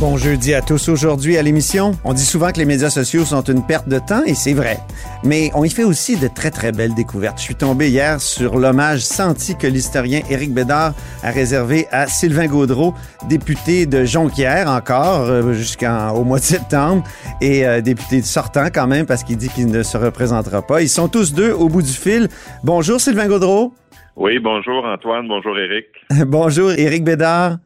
Bon 0.00 0.16
jeudi 0.16 0.52
à 0.54 0.60
tous. 0.60 0.88
Aujourd'hui 0.88 1.38
à 1.38 1.42
l'émission, 1.42 1.92
on 2.02 2.14
dit 2.14 2.24
souvent 2.24 2.50
que 2.50 2.58
les 2.58 2.64
médias 2.64 2.90
sociaux 2.90 3.24
sont 3.24 3.42
une 3.42 3.64
perte 3.64 3.88
de 3.88 4.00
temps 4.00 4.24
et 4.26 4.34
c'est 4.34 4.52
vrai. 4.52 4.78
Mais 5.22 5.50
on 5.54 5.62
y 5.62 5.70
fait 5.70 5.84
aussi 5.84 6.18
de 6.18 6.26
très 6.26 6.50
très 6.50 6.72
belles 6.72 6.94
découvertes. 6.94 7.38
Je 7.38 7.44
suis 7.44 7.54
tombé 7.54 7.90
hier 7.90 8.20
sur 8.20 8.58
l'hommage 8.58 9.00
senti 9.00 9.56
que 9.56 9.68
l'historien 9.68 10.22
Éric 10.28 10.52
Bédard 10.52 10.94
a 11.22 11.30
réservé 11.30 11.86
à 11.92 12.08
Sylvain 12.08 12.48
Gaudreau, 12.48 12.92
député 13.28 13.86
de 13.86 14.04
Jonquière 14.04 14.68
encore 14.68 15.20
euh, 15.20 15.52
jusqu'au 15.52 16.24
mois 16.24 16.40
de 16.40 16.44
septembre 16.44 17.04
et 17.40 17.64
euh, 17.64 17.80
député 17.80 18.20
sortant 18.22 18.66
quand 18.74 18.88
même 18.88 19.06
parce 19.06 19.22
qu'il 19.22 19.36
dit 19.36 19.48
qu'il 19.48 19.68
ne 19.68 19.84
se 19.84 19.96
représentera 19.96 20.60
pas. 20.62 20.82
Ils 20.82 20.88
sont 20.88 21.06
tous 21.06 21.32
deux 21.32 21.52
au 21.52 21.68
bout 21.68 21.82
du 21.82 21.92
fil. 21.92 22.26
Bonjour 22.64 23.00
Sylvain 23.00 23.28
Gaudreau. 23.28 23.72
Oui, 24.16 24.40
bonjour 24.40 24.84
Antoine, 24.84 25.28
bonjour 25.28 25.56
Éric. 25.56 25.86
bonjour 26.26 26.72
Éric 26.72 27.04
Bédard. 27.04 27.58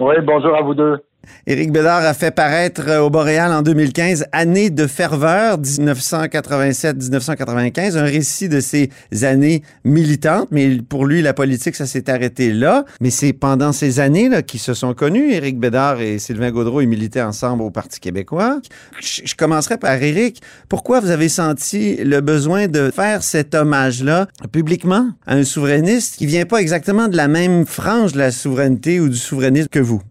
Oui, 0.00 0.16
bonjour 0.24 0.56
à 0.56 0.62
vous 0.62 0.74
deux. 0.74 0.98
Éric 1.46 1.72
Bédard 1.72 2.04
a 2.04 2.14
fait 2.14 2.30
paraître 2.30 2.88
euh, 2.88 3.00
au 3.00 3.10
Boréal 3.10 3.52
en 3.52 3.62
2015 3.62 4.26
Année 4.32 4.70
de 4.70 4.86
ferveur 4.86 5.60
1987-1995, 5.60 7.96
un 7.96 8.04
récit 8.04 8.48
de 8.48 8.60
ces 8.60 8.90
années 9.22 9.62
militantes, 9.84 10.48
mais 10.50 10.78
pour 10.88 11.06
lui, 11.06 11.22
la 11.22 11.34
politique, 11.34 11.74
ça 11.74 11.86
s'est 11.86 12.08
arrêté 12.08 12.52
là. 12.52 12.84
Mais 13.00 13.10
c'est 13.10 13.32
pendant 13.32 13.72
ces 13.72 14.00
années-là 14.00 14.42
qu'ils 14.42 14.60
se 14.60 14.74
sont 14.74 14.94
connus. 14.94 15.32
Éric 15.32 15.58
Bédard 15.58 16.00
et 16.00 16.18
Sylvain 16.18 16.50
Gaudreau, 16.50 16.80
ils 16.80 16.88
militaient 16.88 17.22
ensemble 17.22 17.62
au 17.62 17.70
Parti 17.70 18.00
québécois. 18.00 18.60
Je, 19.00 19.22
je 19.24 19.34
commencerai 19.34 19.78
par 19.78 20.00
Éric. 20.00 20.42
Pourquoi 20.68 21.00
vous 21.00 21.10
avez 21.10 21.28
senti 21.28 21.96
le 21.96 22.20
besoin 22.20 22.68
de 22.68 22.90
faire 22.94 23.22
cet 23.22 23.54
hommage-là 23.54 24.28
publiquement 24.52 25.10
à 25.26 25.34
un 25.34 25.44
souverainiste 25.44 26.16
qui 26.16 26.26
vient 26.26 26.46
pas 26.46 26.60
exactement 26.60 27.08
de 27.08 27.16
la 27.16 27.28
même 27.28 27.66
frange 27.66 28.12
de 28.12 28.18
la 28.18 28.30
souveraineté 28.30 29.00
ou 29.00 29.08
du 29.08 29.16
souverainisme 29.16 29.68
que 29.68 29.80
vous? 29.80 30.02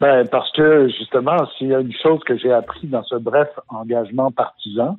Ben, 0.00 0.26
parce 0.28 0.52
que 0.52 0.88
justement, 0.88 1.46
s'il 1.56 1.68
y 1.68 1.74
a 1.74 1.80
une 1.80 1.92
chose 1.92 2.20
que 2.24 2.36
j'ai 2.36 2.52
appris 2.52 2.86
dans 2.86 3.02
ce 3.04 3.16
bref 3.16 3.48
engagement 3.68 4.30
partisan, 4.30 4.98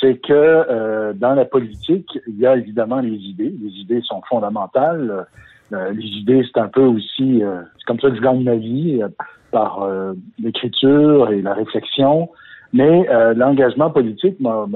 c'est 0.00 0.16
que 0.16 0.32
euh, 0.32 1.12
dans 1.12 1.34
la 1.34 1.44
politique, 1.44 2.18
il 2.26 2.38
y 2.38 2.46
a 2.46 2.56
évidemment 2.56 3.00
les 3.00 3.16
idées. 3.16 3.54
Les 3.62 3.72
idées 3.80 4.00
sont 4.02 4.22
fondamentales. 4.28 5.26
Euh, 5.72 5.92
les 5.92 6.06
idées, 6.06 6.42
c'est 6.44 6.60
un 6.60 6.68
peu 6.68 6.82
aussi, 6.82 7.42
euh, 7.42 7.62
c'est 7.76 7.84
comme 7.86 8.00
ça 8.00 8.10
que 8.10 8.16
je 8.16 8.20
gagne 8.20 8.42
ma 8.42 8.54
vie 8.54 9.00
euh, 9.02 9.08
par 9.50 9.82
euh, 9.82 10.12
l'écriture 10.38 11.30
et 11.30 11.42
la 11.42 11.54
réflexion. 11.54 12.30
Mais 12.72 13.06
l'engagement 13.36 13.90
politique 13.90 14.38
m'a 14.40 14.66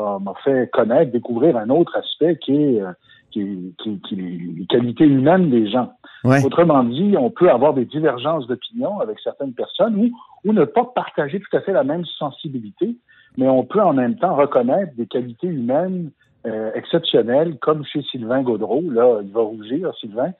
fait 0.42 0.70
connaître, 0.72 1.11
découvrir 1.12 1.56
un 1.56 1.68
autre 1.68 1.94
aspect 1.96 2.36
qui 2.36 2.55
est 2.55 2.83
qui, 3.31 3.75
qui, 3.83 4.00
qui 4.09 4.17
les 4.17 4.67
qualités 4.69 5.06
humaines 5.06 5.50
des 5.50 5.70
gens. 5.70 5.92
Ouais. 6.25 6.45
Autrement 6.45 6.84
dit, 6.84 7.14
on 7.19 7.31
peut 7.31 7.50
avoir 7.50 7.75
des 7.75 7.86
divergences 7.86 8.47
d'opinion 8.47 9.00
avec 9.00 9.19
certaines 9.20 9.55
personnes 9.55 9.97
ou, 9.97 10.11
ou 10.45 10.53
ne 10.53 10.64
pas 10.64 10.84
partager 10.84 11.41
tout 11.41 11.56
à 11.56 11.61
fait 11.61 11.73
la 11.73 11.84
même 11.84 12.05
sensibilité, 12.19 12.97
mais 13.39 13.48
on 13.48 13.64
peut 13.64 13.81
en 13.81 13.95
même 13.95 14.17
temps 14.17 14.34
reconnaître 14.34 14.95
des 14.97 15.06
qualités 15.06 15.47
humaines 15.47 16.11
euh, 16.46 16.70
exceptionnelles, 16.74 17.56
comme 17.60 17.84
chez 17.84 18.02
Sylvain 18.10 18.42
Gaudreau. 18.42 18.83
Là, 18.91 19.20
il 19.22 19.30
va 19.33 19.41
rougir, 19.42 19.92
Sylvain. 20.00 20.33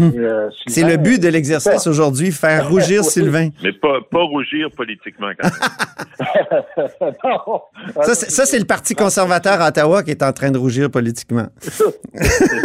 Euh, 0.00 0.50
C'est 0.66 0.84
le 0.84 0.96
but 0.96 1.22
de 1.22 1.28
l'exercice 1.28 1.86
aujourd'hui, 1.86 2.30
faire 2.32 2.68
rougir 2.70 3.04
Sylvain. 3.04 3.48
Mais 3.62 3.72
pas, 3.72 4.00
pas 4.10 4.22
rougir 4.22 4.68
politiquement 4.76 5.28
quand 5.38 5.48
même. 5.48 7.10
non. 7.24 7.60
Ça, 8.02 8.14
c'est- 8.14 8.30
ça, 8.30 8.44
c'est 8.46 8.58
le 8.58 8.64
Parti 8.64 8.94
conservateur 8.94 9.60
à 9.60 9.68
Ottawa 9.68 10.02
qui 10.02 10.10
est 10.10 10.22
en 10.22 10.32
train 10.32 10.50
de 10.50 10.58
rougir 10.58 10.90
politiquement. 10.90 11.46
C'est 11.60 11.70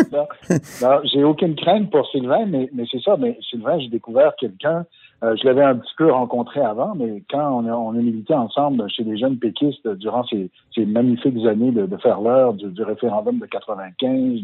ça. 0.09 0.27
Non, 0.81 0.99
j'ai 1.11 1.23
aucune 1.23 1.55
crainte 1.55 1.89
pour 1.91 2.07
Sylvain, 2.09 2.45
mais, 2.47 2.69
mais 2.73 2.83
c'est 2.91 3.01
ça. 3.01 3.15
Mais 3.19 3.37
Sylvain, 3.49 3.79
j'ai 3.79 3.89
découvert 3.89 4.33
quelqu'un. 4.39 4.85
Euh, 5.23 5.35
je 5.35 5.45
l'avais 5.45 5.63
un 5.63 5.75
petit 5.75 5.93
peu 5.97 6.11
rencontré 6.11 6.61
avant, 6.61 6.95
mais 6.95 7.23
quand 7.29 7.61
on 7.63 7.67
a, 7.67 7.71
on 7.73 7.91
a 7.91 8.01
milité 8.01 8.33
ensemble 8.33 8.89
chez 8.89 9.03
les 9.03 9.17
jeunes 9.17 9.37
péquistes 9.37 9.87
durant 9.87 10.23
ces, 10.25 10.49
ces 10.73 10.85
magnifiques 10.85 11.45
années 11.45 11.71
de, 11.71 11.85
de 11.85 11.97
faire 11.97 12.21
l'heure 12.21 12.53
du, 12.53 12.67
du 12.69 12.81
référendum 12.83 13.37
de 13.39 13.45
95, 13.45 14.41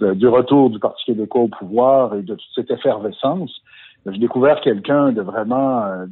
de- 0.00 0.14
du 0.14 0.26
retour 0.26 0.70
du 0.70 0.78
Parti 0.78 1.04
québécois 1.06 1.42
au 1.42 1.48
pouvoir 1.48 2.14
et 2.14 2.22
de 2.22 2.34
toute 2.34 2.50
cette 2.54 2.70
effervescence, 2.70 3.60
j'ai 4.06 4.18
découvert 4.18 4.60
quelqu'un 4.60 5.12
de 5.12 5.22
vraiment 5.22 5.84
euh, 5.86 6.06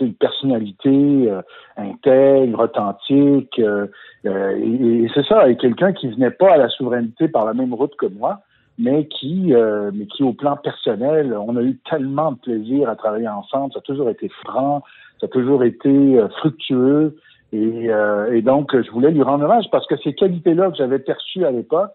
une 0.00 0.14
personnalité 0.14 1.30
euh, 1.30 1.40
intègre, 1.76 2.64
authentique, 2.64 3.58
euh, 3.58 3.86
euh, 4.26 4.56
et, 4.58 5.04
et 5.04 5.10
c'est 5.14 5.24
ça, 5.26 5.48
et 5.48 5.56
quelqu'un 5.56 5.92
qui 5.92 6.08
venait 6.08 6.30
pas 6.30 6.52
à 6.52 6.56
la 6.58 6.68
souveraineté 6.68 7.28
par 7.28 7.44
la 7.46 7.54
même 7.54 7.72
route 7.72 7.96
que 7.96 8.06
moi, 8.06 8.40
mais 8.78 9.06
qui, 9.06 9.54
euh, 9.54 9.90
mais 9.94 10.06
qui 10.06 10.22
au 10.22 10.32
plan 10.32 10.56
personnel, 10.56 11.34
on 11.34 11.56
a 11.56 11.62
eu 11.62 11.78
tellement 11.88 12.32
de 12.32 12.38
plaisir 12.38 12.88
à 12.88 12.96
travailler 12.96 13.28
ensemble, 13.28 13.72
ça 13.72 13.78
a 13.78 13.82
toujours 13.82 14.08
été 14.08 14.28
franc, 14.44 14.82
ça 15.20 15.26
a 15.26 15.28
toujours 15.28 15.64
été 15.64 15.88
euh, 15.88 16.28
fructueux, 16.40 17.16
et, 17.52 17.90
euh, 17.90 18.32
et 18.32 18.42
donc 18.42 18.74
je 18.74 18.90
voulais 18.90 19.10
lui 19.10 19.22
rendre 19.22 19.44
hommage 19.44 19.66
parce 19.70 19.86
que 19.86 19.96
ces 19.98 20.14
qualités-là 20.14 20.70
que 20.70 20.76
j'avais 20.76 20.98
perçues 20.98 21.44
à 21.44 21.50
l'époque, 21.50 21.92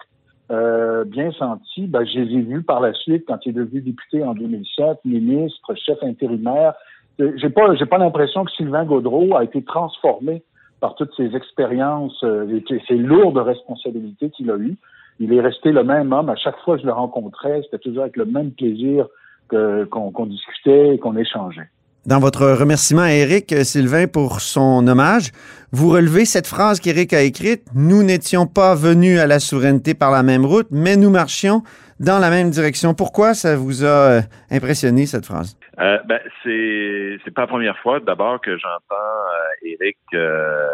euh, 0.49 1.03
bien 1.03 1.31
senties, 1.33 1.87
ben, 1.87 2.05
je 2.05 2.19
les 2.19 2.37
ai 2.37 2.41
vues 2.41 2.63
par 2.63 2.79
la 2.79 2.93
suite 2.93 3.25
quand 3.27 3.45
il 3.45 3.49
est 3.49 3.53
devenu 3.53 3.81
député 3.81 4.23
en 4.23 4.33
2007, 4.33 4.99
ministre, 5.03 5.75
chef 5.75 6.01
intérimaire. 6.03 6.73
Euh, 7.19 7.33
J'ai 7.35 7.49
pas, 7.49 7.75
j'ai 7.75 7.85
pas 7.85 7.97
l'impression 7.97 8.45
que 8.45 8.51
Sylvain 8.51 8.85
Gaudreau 8.85 9.35
a 9.35 9.43
été 9.43 9.61
transformé 9.63 10.43
par 10.79 10.95
toutes 10.95 11.13
ces 11.17 11.35
expériences 11.35 12.23
euh, 12.23 12.61
et 12.69 12.81
ces 12.87 12.95
lourdes 12.95 13.37
responsabilités 13.37 14.29
qu'il 14.29 14.49
a 14.49 14.55
eues. 14.55 14.77
Il 15.19 15.33
est 15.33 15.41
resté 15.41 15.72
le 15.72 15.83
même 15.83 16.13
homme. 16.13 16.29
À 16.29 16.35
chaque 16.35 16.57
fois 16.63 16.75
que 16.75 16.81
je 16.81 16.88
le 16.88 16.94
rencontrais, 16.94 17.61
c'était 17.63 17.79
toujours 17.79 18.03
avec 18.03 18.17
le 18.17 18.25
même 18.25 18.51
plaisir 18.51 19.07
que- 19.50 19.85
qu'on 19.85 20.11
qu'on 20.11 20.25
discutait 20.28 20.95
et 20.95 21.00
qu'on 21.00 21.16
échangeait. 21.17 21.69
Dans 22.05 22.19
votre 22.19 22.45
remerciement 22.51 23.01
à 23.01 23.11
Éric 23.11 23.51
euh, 23.51 23.63
Sylvain 23.63 24.07
pour 24.07 24.39
son 24.39 24.88
hommage, 24.88 25.31
vous 25.73 25.89
relevez 25.89 26.23
cette 26.23 26.47
phrase 26.47 26.79
qu'Éric 26.79 27.11
a 27.13 27.22
écrite 27.22 27.63
Nous 27.75 28.01
n'étions 28.03 28.45
pas 28.47 28.75
venus 28.75 29.19
à 29.19 29.28
la 29.28 29.39
souveraineté 29.39 29.94
par 29.94 30.11
la 30.11 30.23
même 30.23 30.45
route, 30.45 30.67
mais 30.72 30.95
nous 30.95 31.09
marchions 31.09 31.63
dans 31.99 32.19
la 32.19 32.29
même 32.29 32.49
direction. 32.49 32.94
Pourquoi 32.94 33.34
ça 33.34 33.57
vous 33.57 33.84
a 33.84 33.88
euh, 33.88 34.22
impressionné, 34.51 35.05
cette 35.05 35.25
phrase? 35.25 35.57
Euh, 35.79 35.97
ben, 36.07 36.19
c'est 36.44 37.17
c'est 37.25 37.34
pas 37.34 37.41
la 37.41 37.47
première 37.47 37.78
fois 37.79 37.99
d'abord 37.99 38.39
que 38.39 38.57
j'entends 38.57 38.95
euh, 38.95 39.67
Éric 39.67 39.97
euh, 40.13 40.67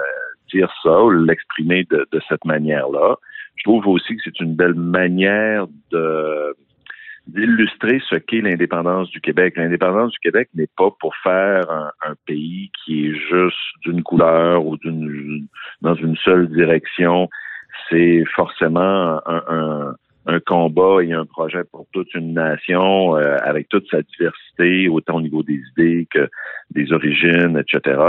dire 0.54 0.72
ça 0.84 1.02
ou 1.02 1.10
l'exprimer 1.10 1.86
de, 1.90 2.06
de 2.12 2.22
cette 2.30 2.46
manière-là. 2.46 3.16
Je 3.56 3.64
trouve 3.64 3.88
aussi 3.88 4.16
que 4.16 4.22
c'est 4.26 4.40
une 4.40 4.56
belle 4.56 4.76
manière 4.76 5.68
de 5.92 6.56
d'illustrer 7.26 8.02
ce 8.10 8.16
qu'est 8.16 8.42
l'indépendance 8.42 9.10
du 9.10 9.22
Québec. 9.22 9.54
L'indépendance 9.56 10.12
du 10.12 10.20
Québec 10.20 10.50
n'est 10.56 10.68
pas 10.76 10.92
pour 11.00 11.16
faire 11.24 11.64
un, 11.70 12.16
pays 12.26 12.70
qui 12.84 13.08
est 13.08 13.16
juste 13.16 13.58
d'une 13.86 14.04
couleur 14.04 14.66
ou 14.66 14.76
d'une 14.76 15.48
dans 15.82 15.96
une 15.96 16.18
seule 16.18 16.50
direction. 16.50 17.30
C'est 17.90 18.26
forcément 18.36 19.22
un, 19.26 19.44
un, 19.48 19.96
un 20.26 20.40
combat 20.40 21.04
et 21.04 21.14
un 21.14 21.26
projet 21.26 21.64
pour 21.72 21.86
toute 21.92 22.14
une 22.14 22.34
nation 22.34 23.18
euh, 23.18 23.38
avec 23.42 23.70
toute 23.70 23.90
sa 23.90 24.02
diversité, 24.02 24.88
autant 24.88 25.18
au 25.18 25.22
niveau 25.22 25.44
des 25.44 25.62
idées 25.72 26.08
que 26.12 26.30
des 26.72 26.92
origines, 26.94 27.58
etc. 27.58 28.00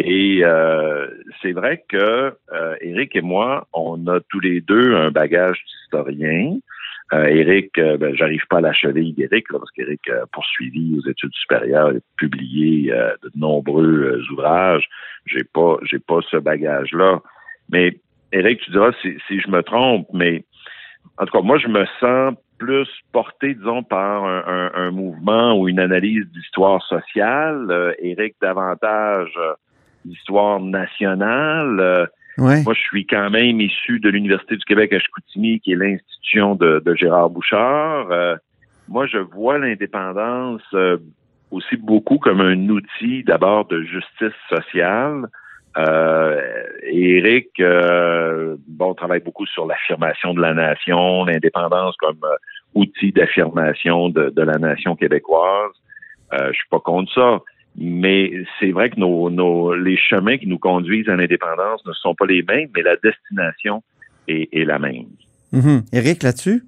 Et 0.00 0.44
euh, 0.44 1.08
c'est 1.42 1.50
vrai 1.50 1.84
que 1.88 2.32
euh, 2.52 2.76
Éric 2.80 3.16
et 3.16 3.20
moi, 3.20 3.66
on 3.72 4.06
a 4.06 4.20
tous 4.30 4.38
les 4.38 4.60
deux 4.60 4.94
un 4.94 5.10
bagage 5.10 5.60
d'historien. 5.64 6.56
Euh, 7.12 7.24
Éric, 7.24 7.76
euh, 7.78 7.96
ben, 7.96 8.14
j'arrive 8.14 8.46
pas 8.48 8.58
à 8.58 8.60
la 8.60 8.72
cheville 8.72 9.12
parce 9.50 9.70
qu'Éric 9.72 10.08
a 10.10 10.24
poursuivi 10.32 10.96
aux 10.98 11.10
études 11.10 11.34
supérieures 11.34 11.90
et 11.96 12.00
publié 12.16 12.92
euh, 12.92 13.10
de 13.24 13.30
nombreux 13.34 14.12
euh, 14.14 14.22
ouvrages. 14.32 14.88
J'ai 15.26 15.42
pas, 15.42 15.78
j'ai 15.82 15.98
pas 15.98 16.20
ce 16.30 16.36
bagage-là. 16.36 17.20
Mais 17.72 17.98
Éric, 18.32 18.60
tu 18.60 18.70
diras 18.70 18.92
si, 19.02 19.18
si 19.26 19.40
je 19.40 19.48
me 19.50 19.62
trompe, 19.64 20.06
mais 20.12 20.44
en 21.16 21.24
tout 21.26 21.32
cas, 21.36 21.42
moi, 21.42 21.58
je 21.58 21.66
me 21.66 21.84
sens 21.98 22.34
plus 22.58 22.88
porté, 23.12 23.54
disons, 23.54 23.82
par 23.82 24.24
un, 24.24 24.44
un- 24.46 24.70
un 24.74 24.90
mouvement 24.92 25.58
ou 25.58 25.68
une 25.68 25.80
analyse 25.80 26.24
d'histoire 26.32 26.82
sociale. 26.86 27.96
Éric, 27.98 28.36
davantage 28.40 29.36
d'histoire 30.04 30.60
nationale. 30.60 31.80
Euh, 31.80 32.06
Ouais. 32.38 32.62
moi, 32.62 32.72
je 32.72 32.80
suis 32.80 33.04
quand 33.04 33.30
même 33.30 33.60
issu 33.60 33.98
de 33.98 34.08
l'Université 34.08 34.56
du 34.56 34.64
Québec 34.64 34.92
à 34.92 35.00
Chicoutimi, 35.00 35.58
qui 35.58 35.72
est 35.72 35.76
l'institution 35.76 36.54
de, 36.54 36.80
de 36.84 36.94
Gérard 36.94 37.30
Bouchard. 37.30 38.12
Euh, 38.12 38.36
moi, 38.88 39.06
je 39.06 39.18
vois 39.18 39.58
l'indépendance 39.58 40.62
euh, 40.72 40.98
aussi 41.50 41.76
beaucoup 41.76 42.18
comme 42.18 42.40
un 42.40 42.68
outil 42.68 43.24
d'abord 43.24 43.66
de 43.66 43.82
justice 43.82 44.38
sociale. 44.48 45.26
Euh, 45.78 46.40
et 46.84 47.18
Eric, 47.18 47.48
euh, 47.58 48.56
bon, 48.68 48.94
travaille 48.94 49.20
beaucoup 49.20 49.46
sur 49.46 49.66
l'affirmation 49.66 50.32
de 50.32 50.40
la 50.40 50.54
nation, 50.54 51.24
l'indépendance 51.24 51.96
comme 51.96 52.24
outil 52.74 53.10
d'affirmation 53.10 54.10
de, 54.10 54.30
de 54.30 54.42
la 54.42 54.58
nation 54.58 54.94
québécoise. 54.94 55.72
Je 56.32 56.52
suis 56.52 56.68
pas 56.70 56.78
contre 56.78 57.12
ça. 57.12 57.40
Mais 57.80 58.32
c'est 58.58 58.72
vrai 58.72 58.90
que 58.90 58.98
nos, 58.98 59.30
nos, 59.30 59.74
les 59.74 59.96
chemins 59.96 60.36
qui 60.36 60.48
nous 60.48 60.58
conduisent 60.58 61.08
à 61.08 61.14
l'indépendance 61.14 61.84
ne 61.86 61.92
sont 61.92 62.14
pas 62.14 62.26
les 62.26 62.42
mêmes, 62.42 62.68
mais 62.74 62.82
la 62.82 62.96
destination 62.96 63.82
est, 64.26 64.48
est 64.52 64.64
la 64.64 64.80
même. 64.80 65.06
Mhm. 65.52 65.82
Éric, 65.92 66.24
là-dessus? 66.24 66.64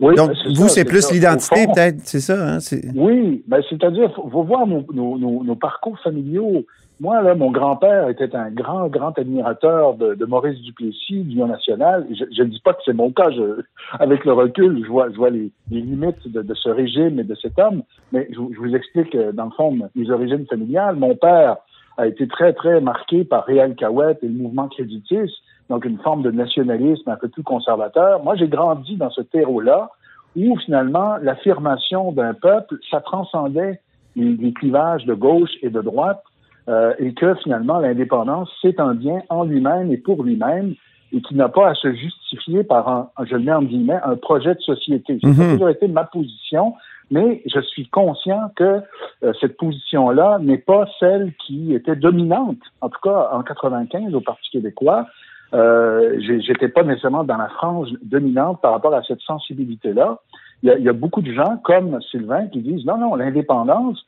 Oui, 0.00 0.14
Donc, 0.14 0.30
ben, 0.30 0.54
vous, 0.54 0.68
c'est 0.68 0.84
plus 0.84 1.10
l'identité, 1.10 1.66
peut-être, 1.66 2.00
c'est 2.04 2.20
ça? 2.20 2.56
Hein? 2.56 2.58
Oui, 2.94 3.42
ben, 3.48 3.62
c'est-à-dire, 3.68 4.14
faut, 4.14 4.28
faut 4.30 4.44
voir 4.44 4.66
nos, 4.66 4.86
nos, 4.92 5.18
nos, 5.18 5.42
nos 5.42 5.56
parcours 5.56 5.98
familiaux. 6.00 6.64
Moi, 7.00 7.22
là, 7.22 7.36
mon 7.36 7.52
grand-père 7.52 8.08
était 8.08 8.34
un 8.34 8.50
grand, 8.50 8.88
grand 8.88 9.16
admirateur 9.16 9.94
de, 9.94 10.24
Maurice 10.24 10.60
Duplessis, 10.62 11.22
du 11.22 11.36
national. 11.36 12.06
Je 12.10 12.42
ne 12.42 12.48
dis 12.48 12.60
pas 12.60 12.72
que 12.72 12.80
c'est 12.84 12.92
mon 12.92 13.12
cas. 13.12 13.30
Je, 13.30 13.62
avec 14.00 14.24
le 14.24 14.32
recul, 14.32 14.82
je 14.84 14.90
vois, 14.90 15.08
je 15.10 15.16
vois 15.16 15.30
les, 15.30 15.52
limites 15.70 16.26
de, 16.26 16.54
ce 16.54 16.68
régime 16.68 17.20
et 17.20 17.24
de 17.24 17.36
cet 17.36 17.56
homme. 17.58 17.82
Mais 18.10 18.28
je, 18.32 18.38
vous- 18.38 18.74
explique, 18.74 19.14
euh, 19.14 19.30
dans 19.30 19.44
le 19.44 19.50
fond, 19.52 19.78
mes 19.94 20.10
origines 20.10 20.44
familiales. 20.46 20.96
Mon 20.96 21.14
père 21.14 21.58
a 21.98 22.08
été 22.08 22.26
très, 22.26 22.52
très 22.52 22.80
marqué 22.80 23.24
par 23.24 23.44
Réal 23.44 23.76
Cahouette 23.76 24.18
et 24.22 24.28
le 24.28 24.34
mouvement 24.34 24.66
créditiste, 24.66 25.36
donc 25.70 25.84
une 25.84 25.98
forme 25.98 26.22
de 26.22 26.32
nationalisme 26.32 27.08
un 27.10 27.16
peu 27.16 27.28
plus 27.28 27.44
conservateur. 27.44 28.24
Moi, 28.24 28.34
j'ai 28.34 28.48
grandi 28.48 28.96
dans 28.96 29.10
ce 29.10 29.20
terreau-là 29.20 29.90
où 30.36 30.56
finalement 30.58 31.16
l'affirmation 31.18 32.10
d'un 32.10 32.34
peuple, 32.34 32.76
ça 32.90 33.00
transcendait 33.00 33.80
les 34.16 34.52
clivages 34.52 35.04
de 35.04 35.14
gauche 35.14 35.50
et 35.62 35.70
de 35.70 35.80
droite, 35.80 36.22
euh, 36.68 36.92
et 36.98 37.14
que 37.14 37.34
finalement 37.36 37.78
l'indépendance, 37.78 38.50
c'est 38.62 38.78
un 38.80 38.94
bien 38.94 39.22
en 39.30 39.44
lui-même 39.44 39.90
et 39.92 39.96
pour 39.96 40.22
lui-même, 40.22 40.74
et 41.12 41.22
qui 41.22 41.34
n'a 41.34 41.48
pas 41.48 41.70
à 41.70 41.74
se 41.74 41.92
justifier 41.94 42.64
par 42.64 42.88
un, 42.88 43.08
je 43.24 43.34
le 43.36 43.42
mets 43.42 43.52
en 43.52 43.62
guillemets, 43.62 43.98
un 44.04 44.16
projet 44.16 44.54
de 44.54 44.60
société. 44.60 45.18
Ça 45.22 45.28
a 45.28 45.32
Mhm. 45.32 45.52
toujours 45.52 45.70
été 45.70 45.88
ma 45.88 46.04
position, 46.04 46.74
mais 47.10 47.42
je 47.46 47.60
suis 47.60 47.88
conscient 47.88 48.50
que 48.56 48.82
euh, 49.24 49.32
cette 49.40 49.56
position-là 49.56 50.38
n'est 50.42 50.58
pas 50.58 50.86
celle 51.00 51.32
qui 51.46 51.72
était 51.74 51.96
dominante, 51.96 52.58
en 52.82 52.90
tout 52.90 53.00
cas 53.02 53.30
en 53.32 53.42
95 53.42 54.14
au 54.14 54.20
Parti 54.20 54.50
québécois. 54.50 55.06
Euh, 55.54 56.20
j'étais 56.20 56.68
pas 56.68 56.82
nécessairement 56.82 57.24
dans 57.24 57.38
la 57.38 57.48
frange 57.48 57.88
dominante 58.02 58.60
par 58.60 58.72
rapport 58.72 58.92
à 58.92 59.02
cette 59.02 59.22
sensibilité-là. 59.22 60.18
Il 60.62 60.68
y, 60.68 60.72
a, 60.72 60.78
y 60.78 60.88
a 60.90 60.92
beaucoup 60.92 61.22
de 61.22 61.32
gens 61.32 61.56
comme 61.64 61.98
Sylvain 62.10 62.48
qui 62.48 62.60
disent 62.60 62.84
non, 62.84 62.98
non, 62.98 63.14
l'indépendance, 63.14 64.04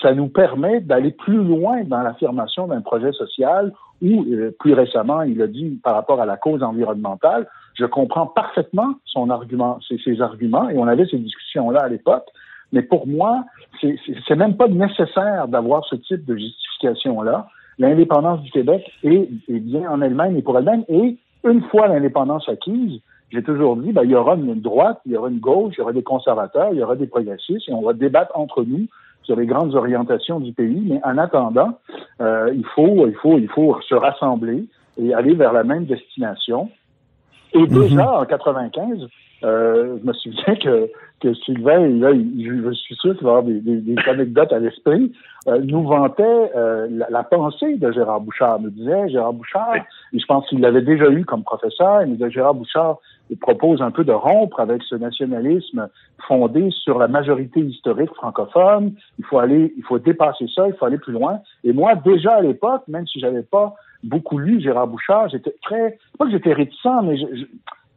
ça 0.00 0.14
nous 0.14 0.28
permet 0.28 0.80
d'aller 0.80 1.10
plus 1.10 1.42
loin 1.42 1.84
dans 1.84 2.02
l'affirmation 2.02 2.66
d'un 2.66 2.80
projet 2.80 3.12
social 3.12 3.72
ou, 4.02 4.24
euh, 4.24 4.54
plus 4.58 4.74
récemment, 4.74 5.22
il 5.22 5.40
a 5.40 5.46
dit 5.46 5.80
par 5.82 5.94
rapport 5.94 6.20
à 6.20 6.26
la 6.26 6.36
cause 6.36 6.62
environnementale, 6.62 7.46
je 7.74 7.86
comprends 7.86 8.26
parfaitement 8.26 8.94
ses, 9.06 10.20
arguments, 10.20 10.68
et 10.68 10.76
on 10.76 10.86
avait 10.86 11.06
ces 11.06 11.18
discussions-là 11.18 11.80
à 11.84 11.88
l'époque. 11.88 12.26
Mais 12.72 12.82
pour 12.82 13.06
moi, 13.06 13.44
c'est 13.80 14.36
même 14.36 14.56
pas 14.56 14.68
nécessaire 14.68 15.46
d'avoir 15.48 15.84
ce 15.84 15.96
type 15.96 16.24
de 16.24 16.36
justification-là. 16.36 17.46
L'indépendance 17.78 18.40
du 18.42 18.50
Québec 18.50 18.90
est, 19.04 19.28
est 19.48 19.60
bien 19.60 19.90
en 19.90 20.00
elle-même 20.00 20.36
et 20.36 20.42
pour 20.42 20.58
elle-même. 20.58 20.84
Et 20.88 21.16
une 21.44 21.62
fois 21.64 21.88
l'indépendance 21.88 22.48
acquise, 22.48 23.00
j'ai 23.32 23.42
toujours 23.42 23.76
dit, 23.76 23.92
ben, 23.92 24.02
il 24.04 24.10
y 24.10 24.14
aura 24.14 24.34
une 24.34 24.60
droite, 24.60 25.00
il 25.06 25.12
y 25.12 25.16
aura 25.16 25.30
une 25.30 25.38
gauche, 25.38 25.74
il 25.76 25.78
y 25.78 25.82
aura 25.82 25.92
des 25.92 26.02
conservateurs, 26.02 26.68
il 26.72 26.78
y 26.78 26.82
aura 26.82 26.96
des 26.96 27.06
progressistes, 27.06 27.68
et 27.68 27.72
on 27.72 27.82
va 27.82 27.94
débattre 27.94 28.32
entre 28.38 28.62
nous 28.62 28.86
sur 29.22 29.36
les 29.36 29.46
grandes 29.46 29.74
orientations 29.74 30.40
du 30.40 30.52
pays. 30.52 30.82
Mais 30.88 31.00
en 31.04 31.18
attendant, 31.18 31.78
euh, 32.20 32.50
il 32.54 32.64
faut, 32.74 33.06
il 33.06 33.14
faut, 33.14 33.38
il 33.38 33.48
faut 33.48 33.78
se 33.88 33.94
rassembler 33.94 34.64
et 35.00 35.14
aller 35.14 35.34
vers 35.34 35.52
la 35.52 35.64
même 35.64 35.84
destination. 35.84 36.68
Et 37.54 37.66
déjà 37.66 38.20
en 38.20 38.24
95, 38.24 39.06
euh, 39.44 39.96
je 40.02 40.06
me 40.06 40.12
souviens 40.14 40.54
que, 40.56 40.88
que 41.20 41.34
Sylvain, 41.34 41.86
là, 41.98 42.10
il- 42.12 42.62
je 42.64 42.72
suis 42.72 42.94
sûr 42.96 43.14
qu'il 43.16 43.24
va 43.24 43.30
avoir 43.38 43.42
des, 43.44 43.60
des- 43.60 43.80
des 43.80 43.96
anecdotes 44.08 44.52
à 44.52 44.58
l'esprit, 44.58 45.12
euh, 45.48 45.60
nous 45.62 45.82
vantait 45.82 46.22
euh, 46.56 46.86
la, 46.90 47.10
la 47.10 47.22
pensée 47.24 47.76
de 47.76 47.92
Gérard 47.92 48.20
Bouchard. 48.20 48.58
Il 48.60 48.64
nous 48.64 48.70
disait, 48.70 49.08
Gérard 49.10 49.32
Bouchard, 49.34 49.74
et 50.12 50.18
je 50.18 50.24
pense 50.26 50.46
qu'il 50.48 50.60
l'avait 50.60 50.82
déjà 50.82 51.10
eu 51.10 51.24
comme 51.24 51.42
professeur, 51.42 52.02
il 52.02 52.08
nous 52.08 52.14
disait, 52.16 52.30
Gérard 52.30 52.54
Bouchard 52.54 52.98
il 53.32 53.38
propose 53.38 53.80
un 53.80 53.90
peu 53.90 54.04
de 54.04 54.12
rompre 54.12 54.60
avec 54.60 54.82
ce 54.82 54.94
nationalisme 54.94 55.88
fondé 56.28 56.68
sur 56.70 56.98
la 56.98 57.08
majorité 57.08 57.60
historique 57.60 58.14
francophone. 58.14 58.92
Il 59.18 59.24
faut 59.24 59.38
aller, 59.38 59.72
il 59.78 59.82
faut 59.84 59.98
dépasser 59.98 60.46
ça, 60.54 60.68
il 60.68 60.74
faut 60.74 60.84
aller 60.84 60.98
plus 60.98 61.14
loin. 61.14 61.40
Et 61.64 61.72
moi, 61.72 61.94
déjà 61.94 62.32
à 62.34 62.42
l'époque, 62.42 62.82
même 62.88 63.06
si 63.06 63.18
j'avais 63.20 63.42
pas 63.42 63.74
beaucoup 64.04 64.36
lu 64.38 64.60
Gérard 64.60 64.86
Bouchard, 64.86 65.30
j'étais 65.30 65.54
très, 65.62 65.98
pas 66.18 66.26
que 66.26 66.30
j'étais 66.32 66.52
réticent, 66.52 67.02
mais 67.04 67.16
je, 67.16 67.26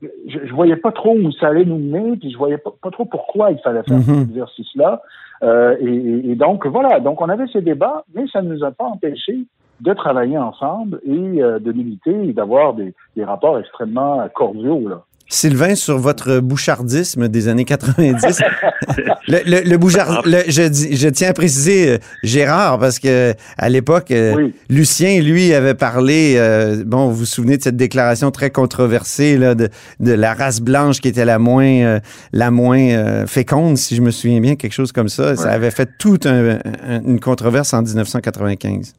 je, 0.02 0.08
je, 0.32 0.40
je 0.48 0.54
voyais 0.54 0.78
pas 0.78 0.94
trop 0.94 1.14
où 1.18 1.32
ça 1.34 1.48
allait 1.48 1.66
nous 1.66 1.80
mener, 1.80 2.16
puis 2.16 2.32
je 2.32 2.38
voyais 2.38 2.58
pas, 2.58 2.72
pas 2.82 2.92
trop 2.92 3.06
pourquoi 3.06 3.52
il 3.52 3.60
fallait 3.60 3.84
faire 3.84 3.98
Mhm. 3.98 4.04
cet 4.04 4.30
exercice-là. 4.30 5.02
Euh, 5.44 5.76
et 5.82 6.36
donc 6.36 6.66
voilà, 6.66 7.02
donc 7.02 7.20
on 7.22 7.28
avait 7.28 7.48
ces 7.52 7.62
débats, 7.62 8.06
mais 8.14 8.26
ça 8.32 8.42
ne 8.42 8.54
nous 8.54 8.64
a 8.64 8.72
pas 8.72 8.86
empêchés 8.86 9.40
de 9.82 9.94
travailler 9.94 10.38
ensemble 10.38 11.02
et 11.06 11.44
euh, 11.44 11.60
de 11.60 11.74
militer 11.74 12.30
et 12.30 12.32
d'avoir 12.32 12.74
des, 12.74 12.94
des 13.18 13.26
rapports 13.26 13.60
extrêmement 13.60 14.26
cordiaux 14.34 14.88
là. 14.88 15.02
Sylvain, 15.28 15.74
sur 15.76 15.98
votre 15.98 16.40
bouchardisme 16.40 17.28
des 17.28 17.48
années 17.48 17.66
90, 17.66 18.42
le, 19.28 19.38
le, 19.46 19.68
le 19.70 19.78
bouchard, 19.78 20.22
le- 20.26 20.44
je, 20.48 20.62
dis- 20.68 20.96
je 20.96 21.10
tiens 21.10 21.30
à 21.30 21.34
préciser 21.34 21.90
euh, 21.94 21.98
Gérard 22.24 22.78
parce 22.78 23.00
que 23.00 23.34
à 23.58 23.70
l'époque, 23.70 24.12
euh, 24.12 24.36
Oui. 24.36 24.54
Lucien, 24.70 25.20
lui, 25.22 25.52
avait 25.54 25.74
parlé. 25.74 26.36
euh, 26.38 26.84
bon, 26.86 27.08
vous 27.08 27.16
vous 27.16 27.26
souvenez 27.26 27.58
de 27.58 27.64
cette 27.64 27.76
déclaration 27.76 28.30
très 28.30 28.52
controversée 28.52 29.38
là, 29.38 29.56
de, 29.56 29.70
de 30.00 30.12
la 30.14 30.34
race 30.36 30.62
blanche 30.62 31.02
qui 31.02 31.08
était 31.08 31.26
la 31.26 31.40
moins, 31.40 31.66
euh, 31.66 32.00
la 32.32 32.52
moins 32.52 32.80
euh, 32.80 33.26
féconde, 33.26 33.78
si 33.78 33.96
je 33.96 34.02
me 34.02 34.12
souviens 34.12 34.40
bien, 34.42 34.56
quelque 34.56 34.74
chose 34.74 34.92
comme 34.92 35.10
ça. 35.10 35.36
Ça 35.36 35.50
avait 35.52 35.72
fait 35.72 35.90
toute 35.98 36.28
un- 36.28 36.60
un- 36.88 37.02
une 37.04 37.20
controverse 37.20 37.74
en 37.74 37.82
1995. 37.82 38.94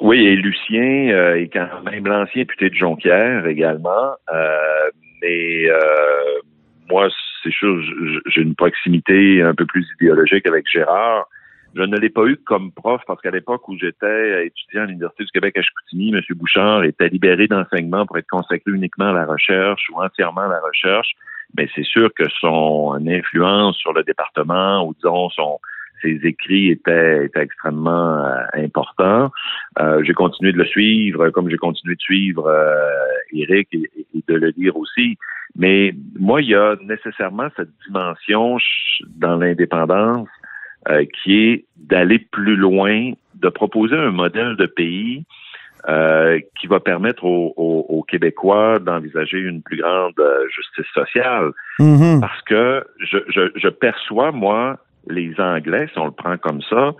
Oui, 0.00 0.18
et 0.26 0.34
Lucien 0.34 1.10
euh, 1.12 1.36
est 1.40 1.48
quand 1.52 1.68
même 1.88 2.04
l'ancien 2.06 2.42
député 2.42 2.68
de 2.70 2.74
Jonquière 2.74 3.46
également. 3.46 4.16
Mais 5.22 5.70
euh, 5.70 6.40
moi, 6.90 7.08
c'est 7.42 7.52
sûr, 7.52 7.80
j'ai 8.26 8.42
une 8.42 8.54
proximité 8.54 9.42
un 9.42 9.54
peu 9.54 9.66
plus 9.66 9.86
idéologique 10.00 10.46
avec 10.46 10.66
Gérard. 10.70 11.26
Je 11.74 11.82
ne 11.82 11.96
l'ai 11.96 12.10
pas 12.10 12.26
eu 12.26 12.36
comme 12.36 12.70
prof 12.70 13.00
parce 13.06 13.22
qu'à 13.22 13.30
l'époque 13.30 13.66
où 13.68 13.78
j'étais 13.78 14.46
étudiant 14.46 14.82
à 14.82 14.86
l'Université 14.86 15.24
du 15.24 15.30
Québec 15.30 15.56
à 15.56 15.62
Chicoutimi, 15.62 16.14
M. 16.14 16.20
Bouchard 16.36 16.84
était 16.84 17.08
libéré 17.08 17.46
d'enseignement 17.46 18.04
pour 18.04 18.18
être 18.18 18.28
consacré 18.28 18.70
uniquement 18.70 19.08
à 19.08 19.12
la 19.12 19.24
recherche 19.24 19.88
ou 19.90 20.02
entièrement 20.02 20.42
à 20.42 20.48
la 20.48 20.60
recherche. 20.60 21.12
Mais 21.56 21.68
c'est 21.74 21.84
sûr 21.84 22.12
que 22.14 22.24
son 22.40 22.98
influence 23.06 23.76
sur 23.78 23.94
le 23.94 24.02
département 24.02 24.86
ou 24.86 24.94
disons 24.94 25.30
son 25.30 25.58
ses 26.02 26.20
écrits 26.24 26.70
étaient, 26.70 27.24
étaient 27.26 27.42
extrêmement 27.42 28.18
euh, 28.26 28.36
importants. 28.54 29.30
Euh, 29.80 30.02
j'ai 30.04 30.12
continué 30.12 30.52
de 30.52 30.58
le 30.58 30.64
suivre, 30.66 31.30
comme 31.30 31.48
j'ai 31.48 31.56
continué 31.56 31.94
de 31.94 32.00
suivre 32.00 32.46
euh, 32.46 32.76
Eric 33.32 33.68
et, 33.72 33.90
et 34.14 34.22
de 34.28 34.34
le 34.34 34.52
lire 34.56 34.76
aussi. 34.76 35.16
Mais 35.56 35.94
moi, 36.18 36.40
il 36.42 36.48
y 36.48 36.54
a 36.54 36.76
nécessairement 36.82 37.48
cette 37.56 37.70
dimension 37.86 38.58
dans 39.16 39.36
l'indépendance 39.36 40.28
euh, 40.88 41.04
qui 41.22 41.38
est 41.46 41.64
d'aller 41.76 42.18
plus 42.18 42.56
loin, 42.56 43.12
de 43.34 43.48
proposer 43.48 43.96
un 43.96 44.10
modèle 44.10 44.56
de 44.56 44.66
pays 44.66 45.24
euh, 45.88 46.38
qui 46.60 46.68
va 46.68 46.78
permettre 46.80 47.24
aux, 47.24 47.52
aux- 47.56 47.86
aux 47.88 48.02
Québécois 48.04 48.78
d'envisager 48.78 49.38
une 49.38 49.62
plus 49.62 49.78
grande 49.78 50.14
euh, 50.20 50.46
justice 50.54 50.86
sociale. 50.94 51.50
Mhm. 51.80 52.20
Parce 52.20 52.40
que 52.42 52.84
je, 53.00 53.18
je, 53.28 53.50
je 53.56 53.68
perçois, 53.68 54.30
moi, 54.32 54.78
les 55.08 55.34
Anglais, 55.38 55.88
si 55.92 55.98
on 55.98 56.06
le 56.06 56.12
prend 56.12 56.36
comme 56.38 56.62
ça, 56.62 56.92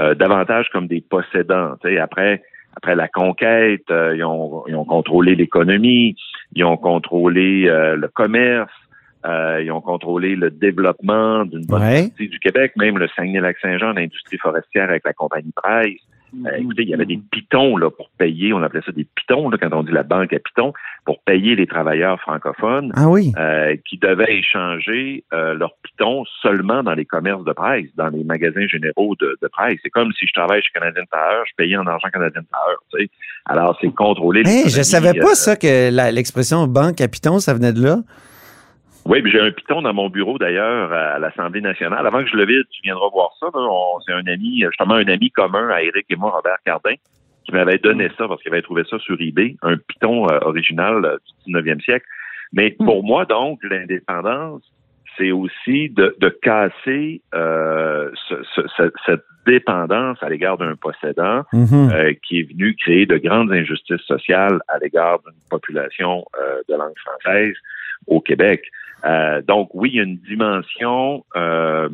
euh, 0.00 0.14
davantage 0.14 0.68
comme 0.72 0.86
des 0.86 1.00
possédants. 1.00 1.74
Après, 2.00 2.42
après 2.76 2.94
la 2.94 3.08
conquête, 3.08 3.90
euh, 3.90 4.14
ils, 4.16 4.24
ont, 4.24 4.64
ils 4.68 4.74
ont 4.76 4.84
contrôlé 4.84 5.34
l'économie, 5.34 6.16
ils 6.54 6.64
ont 6.64 6.76
contrôlé 6.76 7.64
euh, 7.66 7.96
le 7.96 8.08
commerce, 8.08 8.70
euh, 9.26 9.60
ils 9.64 9.72
ont 9.72 9.80
contrôlé 9.80 10.36
le 10.36 10.50
développement 10.50 11.44
d'une 11.44 11.66
bonne 11.66 11.82
Ouais. 11.82 12.08
partie 12.08 12.28
du 12.28 12.38
Québec, 12.38 12.72
même 12.76 12.98
le 12.98 13.08
Saguenay-Lac-Saint-Jean, 13.16 13.92
l'industrie 13.92 14.38
forestière 14.38 14.88
avec 14.88 15.04
la 15.04 15.12
compagnie 15.12 15.52
Price. 15.56 16.00
Euh, 16.46 16.50
écoutez, 16.58 16.82
il 16.82 16.88
y 16.88 16.94
avait 16.94 17.06
des 17.06 17.20
pitons 17.30 17.76
là, 17.76 17.90
pour 17.90 18.10
payer, 18.18 18.52
on 18.52 18.62
appelait 18.62 18.82
ça 18.84 18.92
des 18.92 19.04
pitons, 19.04 19.48
là, 19.48 19.58
quand 19.60 19.72
on 19.72 19.82
dit 19.82 19.92
la 19.92 20.02
banque 20.02 20.32
à 20.32 20.38
pitons, 20.38 20.72
pour 21.04 21.20
payer 21.22 21.56
les 21.56 21.66
travailleurs 21.66 22.20
francophones 22.20 22.92
Ah 22.96 23.08
oui. 23.08 23.32
euh, 23.38 23.76
qui 23.88 23.98
devaient 23.98 24.36
échanger 24.38 25.24
euh, 25.32 25.54
leurs 25.54 25.74
pitons 25.82 26.24
seulement 26.42 26.82
dans 26.82 26.94
les 26.94 27.04
commerces 27.06 27.44
de 27.44 27.52
presse, 27.52 27.86
dans 27.96 28.08
les 28.08 28.24
magasins 28.24 28.66
généraux 28.66 29.14
de, 29.20 29.38
de 29.40 29.48
presse. 29.48 29.78
C'est 29.82 29.90
comme 29.90 30.12
si 30.12 30.26
je 30.26 30.32
travaille 30.32 30.62
chez 30.62 30.72
Canadian 30.74 31.04
Tire, 31.10 31.44
je 31.48 31.52
payais 31.56 31.76
en 31.76 31.86
argent 31.86 32.08
Canadian 32.12 32.42
Tire. 32.42 32.78
Tu 32.92 33.04
sais. 33.04 33.10
Alors, 33.46 33.78
c'est 33.80 33.92
contrôler 33.94 34.42
Hey, 34.46 34.68
je 34.68 34.82
savais 34.82 35.14
pas 35.14 35.34
ça 35.34 35.56
que 35.56 35.90
l'expression 36.12 36.66
banque 36.66 37.00
à 37.00 37.08
Python, 37.08 37.38
ça 37.38 37.54
venait 37.54 37.72
de 37.72 37.82
là. 37.82 37.98
Oui, 39.08 39.22
puis 39.22 39.32
j'ai 39.32 39.40
un 39.40 39.50
piton 39.50 39.80
dans 39.82 39.94
mon 39.94 40.10
bureau 40.10 40.36
d'ailleurs 40.38 40.92
à 40.92 41.18
l'Assemblée 41.18 41.62
nationale. 41.62 42.06
Avant 42.06 42.22
que 42.22 42.28
je 42.28 42.36
le 42.36 42.44
vide, 42.44 42.66
tu 42.70 42.82
viendras 42.82 43.08
voir 43.10 43.30
ça. 43.40 43.46
C'est 44.06 44.12
un 44.12 44.26
ami, 44.26 44.62
justement 44.66 44.94
un 44.94 45.08
ami 45.08 45.30
commun 45.30 45.70
à 45.70 45.82
Eric 45.82 46.04
et 46.10 46.16
moi, 46.16 46.30
Robert 46.30 46.58
Cardin, 46.64 46.94
qui 47.44 47.52
m'avait 47.52 47.78
donné 47.78 48.10
ça 48.18 48.28
parce 48.28 48.42
qu'il 48.42 48.52
avait 48.52 48.60
trouvé 48.62 48.82
ça 48.88 48.98
sur 48.98 49.16
eBay, 49.18 49.56
un 49.62 49.78
piton 49.78 50.28
euh, 50.28 50.38
original 50.42 51.04
euh, 51.06 51.16
du 51.46 51.54
19e 51.54 51.82
siècle. 51.82 52.04
Mais 52.52 52.70
pour 52.72 53.02
moi, 53.02 53.24
donc, 53.24 53.60
l'indépendance, 53.64 54.62
c'est 55.16 55.32
aussi 55.32 55.88
de, 55.88 56.14
de 56.20 56.28
casser 56.28 57.22
euh, 57.34 58.10
ce, 58.28 58.34
ce, 58.54 58.90
cette 59.06 59.24
dépendance 59.46 60.18
à 60.22 60.28
l'égard 60.28 60.58
d'un 60.58 60.76
possédant 60.76 61.44
Mhm. 61.54 61.90
euh, 61.92 62.12
qui 62.22 62.40
est 62.40 62.52
venu 62.52 62.76
créer 62.76 63.06
de 63.06 63.16
grandes 63.16 63.50
injustices 63.52 64.02
sociales 64.02 64.60
à 64.68 64.78
l'égard 64.78 65.20
d'une 65.20 65.40
population 65.50 66.26
euh, 66.38 66.60
de 66.68 66.74
langue 66.74 66.98
française 66.98 67.54
au 68.06 68.20
Québec. 68.20 68.62
Euh, 69.04 69.42
donc 69.46 69.70
oui, 69.74 69.90
il 69.92 69.96
y 69.96 70.00
a 70.00 70.04
une 70.04 70.16
dimension 70.18 71.24
euh, 71.36 71.88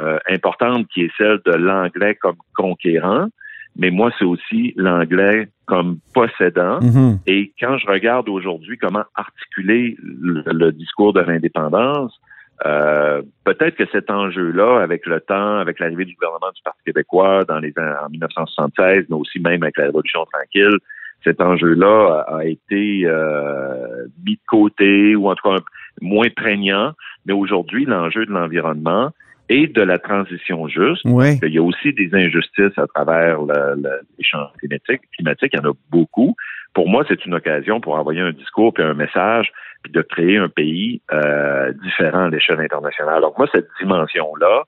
euh, 0.00 0.18
importante 0.28 0.86
qui 0.88 1.02
est 1.02 1.10
celle 1.16 1.40
de 1.46 1.52
l'anglais 1.52 2.16
comme 2.16 2.36
conquérant, 2.56 3.28
mais 3.76 3.90
moi 3.90 4.10
c'est 4.18 4.24
aussi 4.24 4.74
l'anglais 4.76 5.48
comme 5.66 5.98
possédant. 6.12 6.80
Mhm. 6.80 7.18
Et 7.26 7.52
quand 7.60 7.78
je 7.78 7.86
regarde 7.86 8.28
aujourd'hui 8.28 8.76
comment 8.78 9.04
articuler 9.14 9.96
le, 10.02 10.42
le 10.46 10.72
discours 10.72 11.12
de 11.12 11.20
l'indépendance, 11.20 12.20
euh, 12.66 13.22
peut-être 13.44 13.76
que 13.76 13.86
cet 13.90 14.10
enjeu-là, 14.10 14.80
avec 14.82 15.06
le 15.06 15.20
temps, 15.20 15.58
avec 15.58 15.78
l'arrivée 15.78 16.04
du 16.04 16.14
gouvernement 16.14 16.50
du 16.54 16.60
Parti 16.62 16.80
québécois 16.84 17.44
dans 17.44 17.58
les 17.58 17.72
en 17.78 18.10
1976, 18.10 19.06
mais 19.08 19.16
aussi 19.16 19.38
même 19.40 19.62
avec 19.62 19.78
la 19.78 19.84
Révolution 19.84 20.26
tranquille, 20.30 20.76
cet 21.24 21.40
enjeu-là 21.40 22.24
a, 22.28 22.38
a 22.38 22.44
été 22.44 23.02
euh, 23.06 24.06
mis 24.26 24.34
de 24.34 24.40
côté 24.48 25.14
ou 25.16 25.28
en 25.30 25.34
tout 25.34 25.48
cas 25.48 25.54
un- 25.56 25.64
moins 26.00 26.28
prégnant. 26.34 26.92
Mais 27.26 27.32
aujourd'hui, 27.32 27.84
l'enjeu 27.84 28.26
de 28.26 28.32
l'environnement 28.32 29.10
et 29.48 29.66
de 29.66 29.82
la 29.82 29.98
transition 29.98 30.68
juste, 30.68 31.02
Oui. 31.04 31.38
il 31.42 31.52
y 31.52 31.58
a 31.58 31.62
aussi 31.62 31.92
des 31.92 32.08
injustices 32.14 32.78
à 32.78 32.86
travers 32.86 33.40
le, 33.42 33.74
le, 33.82 33.90
les 34.16 34.24
changements 34.24 34.52
climatiques. 34.58 35.02
climatiques. 35.16 35.50
Il 35.54 35.60
y 35.60 35.66
en 35.66 35.70
a 35.70 35.74
beaucoup. 35.90 36.36
Pour 36.72 36.88
moi, 36.88 37.04
c'est 37.08 37.26
une 37.26 37.34
occasion 37.34 37.80
pour 37.80 37.94
envoyer 37.94 38.20
un 38.20 38.30
discours 38.32 38.72
puis 38.72 38.84
un 38.84 38.94
message 38.94 39.50
puis 39.82 39.92
de 39.92 40.02
créer 40.02 40.36
un 40.36 40.48
pays 40.48 41.00
euh, 41.12 41.72
différent 41.82 42.24
à 42.26 42.30
l'échelle 42.30 42.60
internationale. 42.60 43.22
Donc 43.22 43.38
moi, 43.38 43.48
cette 43.52 43.68
dimension-là, 43.80 44.64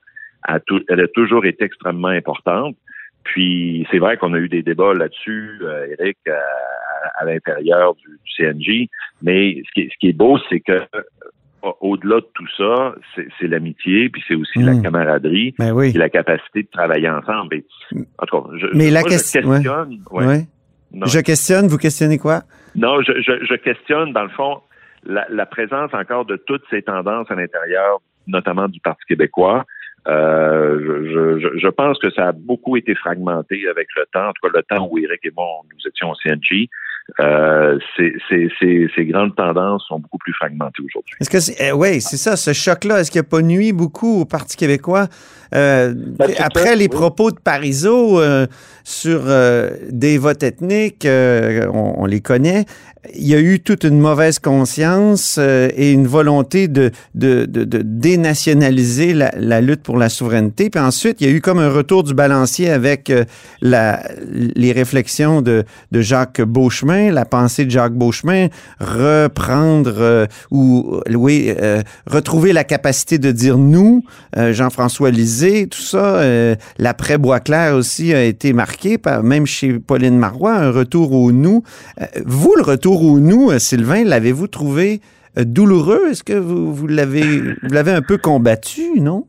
elle 0.89 0.99
a 0.99 1.07
toujours 1.07 1.45
été 1.45 1.63
extrêmement 1.63 2.09
importante. 2.09 2.75
Puis 3.23 3.87
c'est 3.89 3.99
vrai 3.99 4.17
qu'on 4.17 4.33
a 4.33 4.37
eu 4.37 4.49
des 4.49 4.63
débats 4.63 4.93
là-dessus, 4.93 5.59
euh, 5.61 5.95
Eric, 5.97 6.17
à, 6.27 6.33
à- 7.19 7.25
l'intérieur 7.25 7.95
du, 7.95 8.07
du 8.07 8.31
CNJ. 8.35 8.89
Mais 9.21 9.61
ce 9.67 9.71
qui, 9.73 9.81
est- 9.81 9.89
ce 9.91 9.97
qui 9.99 10.09
est 10.09 10.13
beau, 10.13 10.37
c'est 10.49 10.59
que 10.59 10.71
euh, 10.73 11.71
au-delà 11.79 12.17
de 12.17 12.27
tout 12.33 12.47
ça, 12.57 12.93
c'est 13.39 13.47
l'amitié, 13.47 14.09
puis 14.09 14.21
c'est 14.27 14.35
aussi 14.35 14.59
la 14.59 14.73
Mm. 14.73 14.81
camaraderie, 14.83 15.55
Ben 15.57 15.71
oui. 15.71 15.91
puis 15.91 15.99
la 15.99 16.09
capacité 16.09 16.63
de 16.63 16.67
travailler 16.71 17.09
ensemble. 17.09 17.55
Et, 17.55 17.65
en 18.19 18.25
tout 18.25 18.41
cas, 18.41 18.49
je, 18.57 18.67
Mais 18.73 18.89
je- 18.89 18.93
la 18.93 18.99
moi, 18.99 19.09
je 19.09 19.13
question- 19.15 19.41
ouais. 19.47 19.55
questionne. 19.57 19.99
ouais. 20.11 20.25
Ouais. 20.27 20.41
Non, 20.91 21.05
Je 21.07 21.19
questionne, 21.21 21.67
vous 21.67 21.77
questionnez 21.77 22.17
quoi? 22.19 22.41
non, 22.75 23.01
je, 23.01 23.13
je, 23.21 23.45
je 23.45 23.55
questionne, 23.55 24.11
dans 24.13 24.23
le 24.23 24.29
fond, 24.29 24.61
la, 25.05 25.25
la 25.29 25.45
présence 25.45 25.93
encore 25.93 26.25
de 26.25 26.35
toutes 26.35 26.63
ces 26.69 26.81
tendances 26.81 27.29
à 27.31 27.35
l'intérieur, 27.35 27.99
notamment 28.27 28.67
du 28.67 28.79
Parti 28.79 29.03
québécois. 29.07 29.65
Euh, 30.07 30.79
je, 30.83 31.39
je, 31.39 31.57
je 31.59 31.67
pense 31.69 31.97
que 31.99 32.09
ça 32.11 32.27
a 32.27 32.31
beaucoup 32.33 32.75
été 32.77 32.93
fragmenté 32.93 33.67
avec 33.69 33.87
le 33.95 34.05
temps, 34.13 34.27
en 34.29 34.33
tout 34.33 34.47
cas 34.49 34.57
le 34.57 34.63
temps 34.63 34.87
où 34.91 34.97
Eric 34.99 35.21
et 35.23 35.31
moi, 35.35 35.45
nous 35.71 35.87
étions 35.87 36.11
au 36.11 36.15
CNJ. 36.15 36.67
Euh, 37.19 37.77
ces, 37.97 38.13
ces, 38.29 38.49
ces, 38.59 38.89
ces 38.95 39.05
grandes 39.05 39.35
tendances 39.35 39.83
sont 39.89 39.99
beaucoup 39.99 40.17
plus 40.17 40.33
fragmentées 40.33 40.81
aujourd'hui. 40.85 41.15
Est-ce 41.19 41.29
que 41.29 41.39
c'est, 41.39 41.69
euh, 41.69 41.75
ouais, 41.75 41.99
c'est 41.99 42.17
ça, 42.17 42.37
ce 42.37 42.53
choc-là, 42.53 43.01
est-ce 43.01 43.11
qu'il 43.11 43.19
n'a 43.19 43.23
pas 43.23 43.41
nuit 43.41 43.73
beaucoup 43.73 44.21
au 44.21 44.25
Parti 44.25 44.55
québécois? 44.55 45.07
Euh, 45.53 45.93
Ben, 45.93 46.27
c'est 46.29 46.41
après 46.41 46.63
ça, 46.63 46.75
les 46.75 46.85
oui. 46.85 46.89
propos 46.89 47.31
de 47.31 47.39
Parizeau 47.39 48.21
euh, 48.21 48.47
sur 48.83 49.23
euh, 49.25 49.71
des 49.89 50.17
votes 50.17 50.43
ethniques, 50.43 51.05
euh, 51.05 51.67
on, 51.73 51.95
on 51.97 52.05
les 52.05 52.21
connaît, 52.21 52.65
il 53.13 53.27
y 53.27 53.35
a 53.35 53.39
eu 53.39 53.59
toute 53.59 53.83
une 53.83 53.99
mauvaise 53.99 54.39
conscience 54.39 55.35
euh, 55.37 55.67
et 55.75 55.91
une 55.91 56.07
volonté 56.07 56.69
de, 56.69 56.89
de, 57.15 57.45
de, 57.45 57.65
de 57.65 57.81
dénationaliser 57.83 59.13
la, 59.13 59.31
la 59.37 59.59
lutte 59.59 59.83
pour 59.83 59.97
la 59.97 60.07
souveraineté. 60.07 60.69
Puis 60.69 60.79
ensuite, 60.79 61.19
il 61.19 61.27
y 61.27 61.29
a 61.29 61.33
eu 61.33 61.41
comme 61.41 61.59
un 61.59 61.69
retour 61.69 62.03
du 62.03 62.13
balancier 62.13 62.69
avec 62.69 63.09
euh, 63.09 63.25
la, 63.61 64.01
les 64.55 64.71
réflexions 64.71 65.41
de, 65.41 65.65
de 65.91 66.01
Jacques 66.01 66.41
Beauchemin, 66.41 66.92
la 66.93 67.25
pensée 67.25 67.65
de 67.65 67.71
Jacques 67.71 67.93
Beauchemin, 67.93 68.47
reprendre 68.79 69.93
euh, 69.97 70.25
ou 70.51 70.99
oui, 71.13 71.53
euh, 71.61 71.81
retrouver 72.07 72.53
la 72.53 72.63
capacité 72.63 73.17
de 73.17 73.31
dire 73.31 73.57
nous, 73.57 74.03
euh, 74.37 74.53
Jean-François 74.53 75.11
Lisée, 75.11 75.67
tout 75.67 75.81
ça. 75.81 76.17
euh, 76.17 76.55
L'après 76.77 77.17
Boisclair 77.17 77.75
aussi 77.75 78.13
a 78.13 78.23
été 78.23 78.53
marqué, 78.53 78.97
par, 78.97 79.23
même 79.23 79.45
chez 79.45 79.79
Pauline 79.79 80.17
Marois, 80.17 80.55
un 80.55 80.71
retour 80.71 81.13
au 81.13 81.31
nous. 81.31 81.63
Euh, 82.01 82.05
vous, 82.25 82.55
le 82.55 82.63
retour 82.63 83.03
au 83.03 83.19
nous, 83.19 83.51
euh, 83.51 83.59
Sylvain, 83.59 84.03
l'avez-vous 84.03 84.47
trouvé 84.47 85.01
euh, 85.37 85.43
douloureux? 85.45 86.09
Est-ce 86.11 86.23
que 86.23 86.33
vous, 86.33 86.73
vous 86.73 86.87
l'avez 86.87 87.91
un 87.91 88.01
peu 88.01 88.17
combattu, 88.17 88.99
non? 88.99 89.25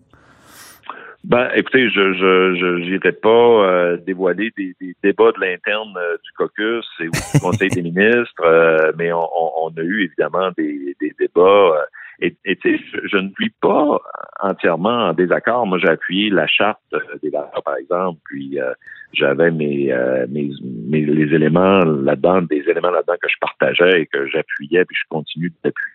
Ben, 1.25 1.49
écoutez, 1.55 1.89
je 1.89 2.13
je 2.13 2.55
je 2.55 2.83
j'irai 2.85 3.13
pas 3.13 3.29
euh, 3.31 3.97
dévoiler 3.97 4.53
des, 4.59 4.75
des 4.79 4.95
débats 5.03 5.33
de 5.33 5.41
l'interne 5.41 5.95
euh, 5.97 6.17
du 6.23 6.31
caucus 6.37 6.87
et 7.01 7.05
du 7.05 7.41
Conseil 7.41 7.71
des 7.71 7.81
ministres, 7.81 8.45
euh, 8.45 8.93
mais 8.99 9.11
on, 9.11 9.25
on, 9.25 9.51
on 9.63 9.69
a 9.71 9.83
eu 9.83 10.05
évidemment 10.05 10.51
des, 10.57 10.95
des 11.01 11.15
débats. 11.19 11.41
euh, 11.41 11.83
et 12.21 12.37
et 12.45 12.57
tu 12.57 12.77
sais, 12.77 12.85
je, 12.93 13.09
je 13.09 13.17
ne 13.17 13.31
suis 13.41 13.53
pas 13.63 13.99
entièrement 14.41 15.09
en 15.09 15.13
désaccord. 15.15 15.67
Moi, 15.67 15.79
j'ai 15.79 15.89
appuyé 15.89 16.29
la 16.29 16.47
charte 16.47 16.79
euh, 16.93 16.99
des 17.23 17.31
valeurs, 17.31 17.63
par 17.65 17.77
exemple, 17.77 18.21
puis 18.27 18.61
euh, 18.61 18.73
j'avais 19.15 19.51
mes, 19.51 19.93
euh, 19.93 20.27
mes, 20.29 20.51
mes 20.89 21.01
les 21.01 21.35
éléments 21.35 21.81
là-dedans, 21.85 22.43
des 22.43 22.65
éléments 22.69 22.91
là-dedans 22.91 23.17
que 23.21 23.29
je 23.31 23.37
partageais 23.41 24.03
et 24.03 24.07
que 24.07 24.27
j'appuyais, 24.27 24.85
puis 24.85 24.97
je 24.97 25.09
continue 25.09 25.51
d'appuyer. 25.65 25.95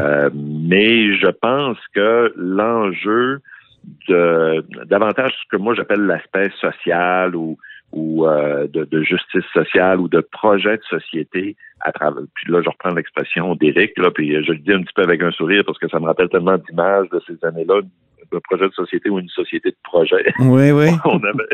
Euh, 0.00 0.30
mais 0.32 1.14
je 1.16 1.26
pense 1.26 1.76
que 1.92 2.32
l'enjeu 2.36 3.40
de 4.08 4.64
davantage 4.86 5.32
ce 5.32 5.56
que 5.56 5.60
moi 5.60 5.74
j'appelle 5.74 6.00
l'aspect 6.00 6.50
social 6.60 7.34
ou 7.36 7.58
ou 7.90 8.26
euh, 8.26 8.66
de, 8.66 8.84
de 8.84 9.02
justice 9.02 9.46
sociale 9.52 9.98
ou 9.98 10.08
de 10.08 10.20
projet 10.20 10.76
de 10.76 10.82
société 10.84 11.56
à 11.80 11.92
travers 11.92 12.22
puis 12.34 12.52
là 12.52 12.60
je 12.62 12.68
reprends 12.68 12.94
l'expression 12.94 13.54
d'Éric 13.54 13.96
là 13.98 14.10
puis 14.10 14.32
je 14.44 14.52
le 14.52 14.58
dis 14.58 14.72
un 14.72 14.82
petit 14.82 14.92
peu 14.94 15.02
avec 15.02 15.22
un 15.22 15.30
sourire 15.30 15.62
parce 15.66 15.78
que 15.78 15.88
ça 15.88 15.98
me 15.98 16.06
rappelle 16.06 16.28
tellement 16.28 16.58
d'images 16.58 17.08
de 17.10 17.20
ces 17.26 17.42
années-là 17.44 17.80
de 18.32 18.38
projet 18.48 18.66
de 18.68 18.72
société 18.74 19.10
ou 19.10 19.18
une 19.18 19.28
société 19.28 19.70
de 19.70 19.76
projet 19.82 20.24
Oui, 20.40 20.70
oui. 20.70 20.88
on 21.04 21.16
avait, 21.18 21.48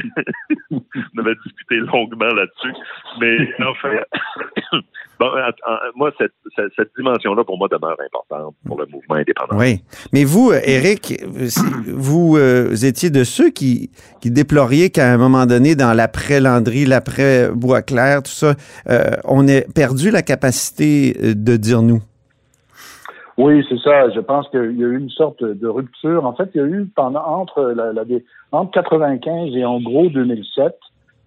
on 0.70 1.20
avait 1.20 1.34
discuté 1.44 1.76
longuement 1.76 2.26
là-dessus. 2.34 2.72
Mais 3.20 3.36
enfin, 3.66 3.90
bon, 5.20 5.30
moi, 5.96 6.10
cette, 6.18 6.32
cette, 6.56 6.72
cette 6.76 6.90
dimension-là, 6.96 7.44
pour 7.44 7.58
moi, 7.58 7.68
demeure 7.70 7.96
importante 8.04 8.54
pour 8.66 8.78
le 8.80 8.86
mouvement 8.86 9.14
indépendant. 9.16 9.56
Oui. 9.58 9.82
Mais 10.12 10.24
vous, 10.24 10.50
euh, 10.50 10.60
Éric, 10.64 11.20
si- 11.48 11.60
vous, 11.86 12.36
euh, 12.36 12.68
vous 12.70 12.84
étiez 12.84 13.10
de 13.10 13.24
ceux 13.24 13.50
qui, 13.50 13.90
qui 14.20 14.30
déploriez 14.30 14.90
qu'à 14.90 15.12
un 15.12 15.16
moment 15.16 15.46
donné, 15.46 15.74
dans 15.76 15.92
l'après-Landry, 15.92 16.84
l'après-Boisclair, 16.84 18.22
tout 18.22 18.30
ça, 18.32 18.54
euh, 18.88 19.10
on 19.24 19.46
ait 19.48 19.66
perdu 19.74 20.10
la 20.10 20.22
capacité 20.22 21.16
euh, 21.22 21.34
de 21.34 21.56
dire 21.56 21.82
nous? 21.82 22.02
Oui, 23.36 23.64
c'est 23.68 23.78
ça. 23.78 24.10
Je 24.10 24.20
pense 24.20 24.48
qu'il 24.48 24.78
y 24.78 24.84
a 24.84 24.86
eu 24.86 24.98
une 24.98 25.10
sorte 25.10 25.42
de 25.42 25.66
rupture. 25.66 26.24
En 26.24 26.34
fait, 26.34 26.50
il 26.54 26.58
y 26.58 26.64
a 26.64 26.66
eu 26.66 26.86
pendant 26.94 27.24
entre 27.24 27.62
la, 27.62 27.92
la 27.92 28.04
entre 28.52 28.70
95 28.72 29.56
et 29.56 29.64
en 29.64 29.80
gros 29.80 30.08
2007, 30.08 30.78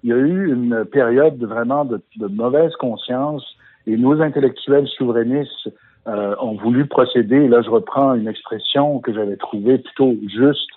il 0.04 0.10
y 0.10 0.14
a 0.14 0.18
eu 0.18 0.52
une 0.54 0.86
période 0.86 1.38
de, 1.38 1.46
vraiment 1.46 1.84
de, 1.84 2.02
de 2.18 2.28
mauvaise 2.28 2.74
conscience 2.78 3.44
et 3.88 3.98
nos 3.98 4.22
intellectuels 4.22 4.88
souverainistes 4.88 5.70
euh, 6.08 6.36
ont 6.40 6.56
voulu 6.56 6.86
procéder. 6.86 7.36
Et 7.36 7.48
là, 7.48 7.62
je 7.62 7.70
reprends 7.70 8.14
une 8.14 8.28
expression 8.28 9.00
que 9.00 9.14
j'avais 9.14 9.36
trouvée 9.36 9.78
plutôt 9.78 10.16
juste, 10.28 10.70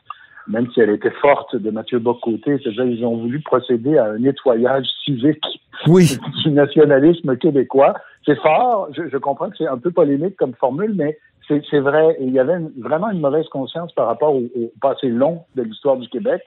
même 0.49 0.69
si 0.73 0.81
elle 0.81 0.91
était 0.91 1.13
forte 1.23 1.55
de 1.55 1.71
Mathieu 1.71 2.01
Bocoté, 2.01 2.59
c'est-à-dire 2.59 2.85
ils 2.85 3.05
ont 3.05 3.17
voulu 3.17 3.41
procéder 3.41 3.97
à 3.99 4.07
un 4.07 4.19
nettoyage 4.19 4.87
civique 5.05 5.45
Oui. 5.87 6.19
du 6.45 6.51
nationalisme 6.51 7.37
québécois. 7.37 7.95
C'est 8.27 8.39
fort, 8.41 8.89
je, 8.93 9.09
je 9.09 9.17
comprends 9.17 9.51
que 9.51 9.57
c'est 9.57 9.67
un 9.67 9.79
peu 9.79 9.91
polémique 9.91 10.37
comme 10.37 10.55
formule, 10.55 10.95
mais 10.95 11.19
c'est 11.49 11.81
vrai. 11.81 12.17
Et 12.19 12.25
il 12.25 12.33
y 12.33 12.39
avait 12.39 12.59
vraiment 12.79 13.11
une 13.11 13.21
mauvaise 13.21 13.49
conscience 13.49 13.93
par 13.93 14.07
rapport 14.07 14.35
au, 14.35 14.45
au 14.57 14.73
passé 14.81 15.09
long 15.09 15.43
de 15.57 15.63
l'histoire 15.63 15.97
du 15.97 16.09
Québec. 16.09 16.43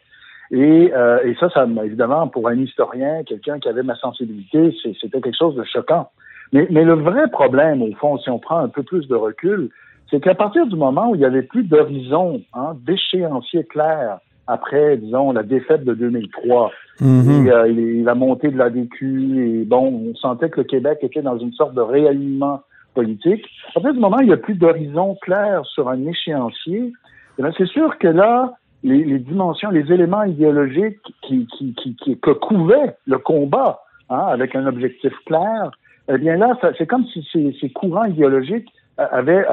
Et, 0.51 0.93
euh, 0.93 1.19
et 1.23 1.35
ça, 1.39 1.49
ça 1.49 1.65
évidemment, 1.83 2.27
pour 2.27 2.47
un 2.47 2.57
historien, 2.57 3.23
quelqu'un 3.23 3.59
qui 3.59 3.69
avait 3.69 3.83
ma 3.83 3.95
sensibilité, 3.95 4.75
c'était 5.01 5.21
quelque 5.21 5.37
chose 5.37 5.55
de 5.55 5.63
choquant. 5.63 6.09
Mais, 6.51 6.67
mais 6.69 6.83
le 6.83 6.93
vrai 6.93 7.29
problème, 7.31 7.81
au 7.81 7.91
fond, 7.95 8.17
si 8.19 8.29
on 8.29 8.39
prend 8.39 8.59
un 8.59 8.69
peu 8.69 8.83
plus 8.83 9.07
de 9.07 9.15
recul, 9.15 9.69
c'est 10.11 10.19
qu'à 10.19 10.35
partir 10.35 10.67
du 10.67 10.75
moment 10.75 11.09
où 11.09 11.15
il 11.15 11.19
n'y 11.19 11.25
avait 11.25 11.41
plus 11.41 11.63
d'horizon, 11.63 12.41
hein, 12.53 12.75
d'échéancier 12.85 13.63
clair 13.65 14.19
après, 14.47 14.97
disons, 14.97 15.31
la 15.31 15.43
défaite 15.43 15.83
de 15.85 15.93
2003, 15.93 16.71
Mhm. 16.99 17.47
et, 17.47 17.51
euh, 17.51 17.65
et 17.65 18.01
la 18.03 18.13
montée 18.15 18.49
de 18.49 18.57
l'ADQ, 18.57 19.61
et 19.61 19.63
bon, 19.65 20.11
on 20.11 20.15
sentait 20.15 20.49
que 20.49 20.61
le 20.61 20.63
Québec 20.65 20.99
était 21.01 21.21
dans 21.21 21.37
une 21.37 21.53
sorte 21.53 21.73
de 21.73 21.81
réalignement 21.81 22.61
politique. 22.93 23.45
À 23.69 23.73
partir 23.75 23.93
du 23.93 23.99
moment 23.99 24.17
où 24.17 24.21
il 24.21 24.27
n'y 24.27 24.33
a 24.33 24.37
plus 24.37 24.53
d'horizon 24.55 25.17
clair 25.21 25.65
sur 25.65 25.89
un 25.89 26.05
échéancier, 26.05 26.93
eh 27.39 27.41
bien, 27.41 27.51
c'est 27.57 27.65
sûr 27.67 27.97
que 27.97 28.07
là, 28.07 28.53
les, 28.83 29.03
les 29.03 29.19
dimensions, 29.19 29.71
les 29.71 29.91
éléments 29.91 30.23
idéologiques 30.23 30.99
qui, 31.21 31.47
qui, 31.57 31.73
qui, 31.73 31.95
qui- 31.95 32.19
que 32.19 32.31
couvait 32.31 32.95
le 33.07 33.17
combat, 33.17 33.79
hein, 34.09 34.25
avec 34.29 34.55
un 34.55 34.67
objectif 34.67 35.13
clair, 35.25 35.71
eh 36.09 36.17
bien 36.17 36.35
là, 36.35 36.57
c'est 36.77 36.85
comme 36.85 37.05
si 37.05 37.25
ces, 37.31 37.55
ces 37.61 37.69
courants 37.69 38.03
idéologiques 38.05 38.67
avait, 38.97 39.45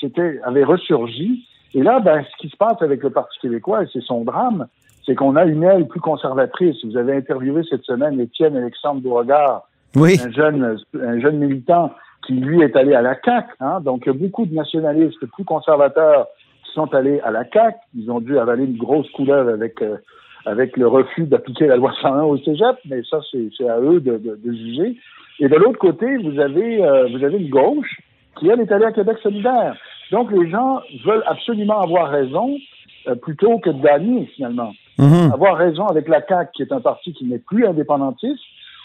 c'était, 0.00 0.40
avait 0.42 0.64
ressurgi. 0.64 1.46
Et 1.74 1.82
là, 1.82 2.00
ben, 2.00 2.24
ce 2.24 2.36
qui 2.40 2.48
se 2.48 2.56
passe 2.56 2.80
avec 2.80 3.02
le 3.02 3.10
Parti 3.10 3.38
québécois, 3.40 3.82
et 3.82 3.86
c'est 3.92 4.02
son 4.02 4.24
drame, 4.24 4.66
c'est 5.04 5.14
qu'on 5.14 5.36
a 5.36 5.44
une 5.44 5.62
aile 5.62 5.86
plus 5.86 6.00
conservatrice. 6.00 6.76
Vous 6.84 6.96
avez 6.96 7.16
interviewé 7.16 7.62
cette 7.68 7.84
semaine 7.84 8.20
Étienne 8.20 8.56
Alexandre 8.56 9.00
Beauregard, 9.00 9.68
oui. 9.96 10.18
un 10.22 10.30
jeune, 10.30 10.76
un 11.00 11.20
jeune 11.20 11.38
militant 11.38 11.92
qui, 12.26 12.34
lui, 12.34 12.62
est 12.62 12.76
allé 12.76 12.94
à 12.94 13.02
la 13.02 13.18
CAQ. 13.24 13.48
Hein? 13.60 13.80
Donc, 13.80 14.02
il 14.04 14.08
y 14.08 14.10
a 14.10 14.18
beaucoup 14.18 14.44
de 14.44 14.54
nationalistes 14.54 15.24
plus 15.32 15.44
conservateurs 15.44 16.26
qui 16.64 16.72
sont 16.72 16.92
allés 16.94 17.20
à 17.20 17.30
la 17.30 17.44
CAQ. 17.50 17.76
Ils 17.96 18.10
ont 18.10 18.20
dû 18.20 18.38
avaler 18.38 18.64
une 18.64 18.76
grosse 18.76 19.10
couleur 19.12 19.48
avec, 19.48 19.80
euh, 19.80 19.96
avec 20.44 20.76
le 20.76 20.86
refus 20.86 21.24
d'appliquer 21.24 21.66
la 21.66 21.76
loi 21.76 21.92
101 22.02 22.22
au 22.24 22.36
cégep, 22.38 22.76
mais 22.88 23.02
ça, 23.08 23.20
c'est 23.30 23.68
à 23.68 23.80
eux 23.80 24.00
de, 24.00 24.18
de, 24.18 24.38
de, 24.44 24.52
juger. 24.52 24.96
Et 25.40 25.48
de 25.48 25.56
l'autre 25.56 25.78
côté, 25.78 26.16
vous 26.18 26.38
avez, 26.38 26.84
euh, 26.84 27.08
vous 27.08 27.24
avez 27.24 27.38
une 27.38 27.50
gauche 27.50 27.96
qui, 28.38 28.48
elle, 28.48 28.60
est 28.60 28.72
allée 28.72 28.84
à 28.84 28.92
Québec 28.92 29.16
solidaire. 29.22 29.76
Donc, 30.10 30.30
les 30.32 30.50
gens 30.50 30.80
veulent 31.04 31.24
absolument 31.26 31.80
avoir 31.80 32.10
raison 32.10 32.56
euh, 33.06 33.14
plutôt 33.14 33.58
que 33.58 33.70
de 33.70 33.82
gagner, 33.82 34.26
finalement. 34.34 34.72
Mhm. 34.98 35.32
Avoir 35.32 35.56
raison 35.56 35.86
avec 35.86 36.08
la 36.08 36.20
CAQ, 36.26 36.50
qui 36.54 36.62
est 36.62 36.72
un 36.72 36.80
parti 36.80 37.12
qui 37.12 37.24
n'est 37.24 37.38
plus 37.38 37.66
indépendantiste, 37.66 38.42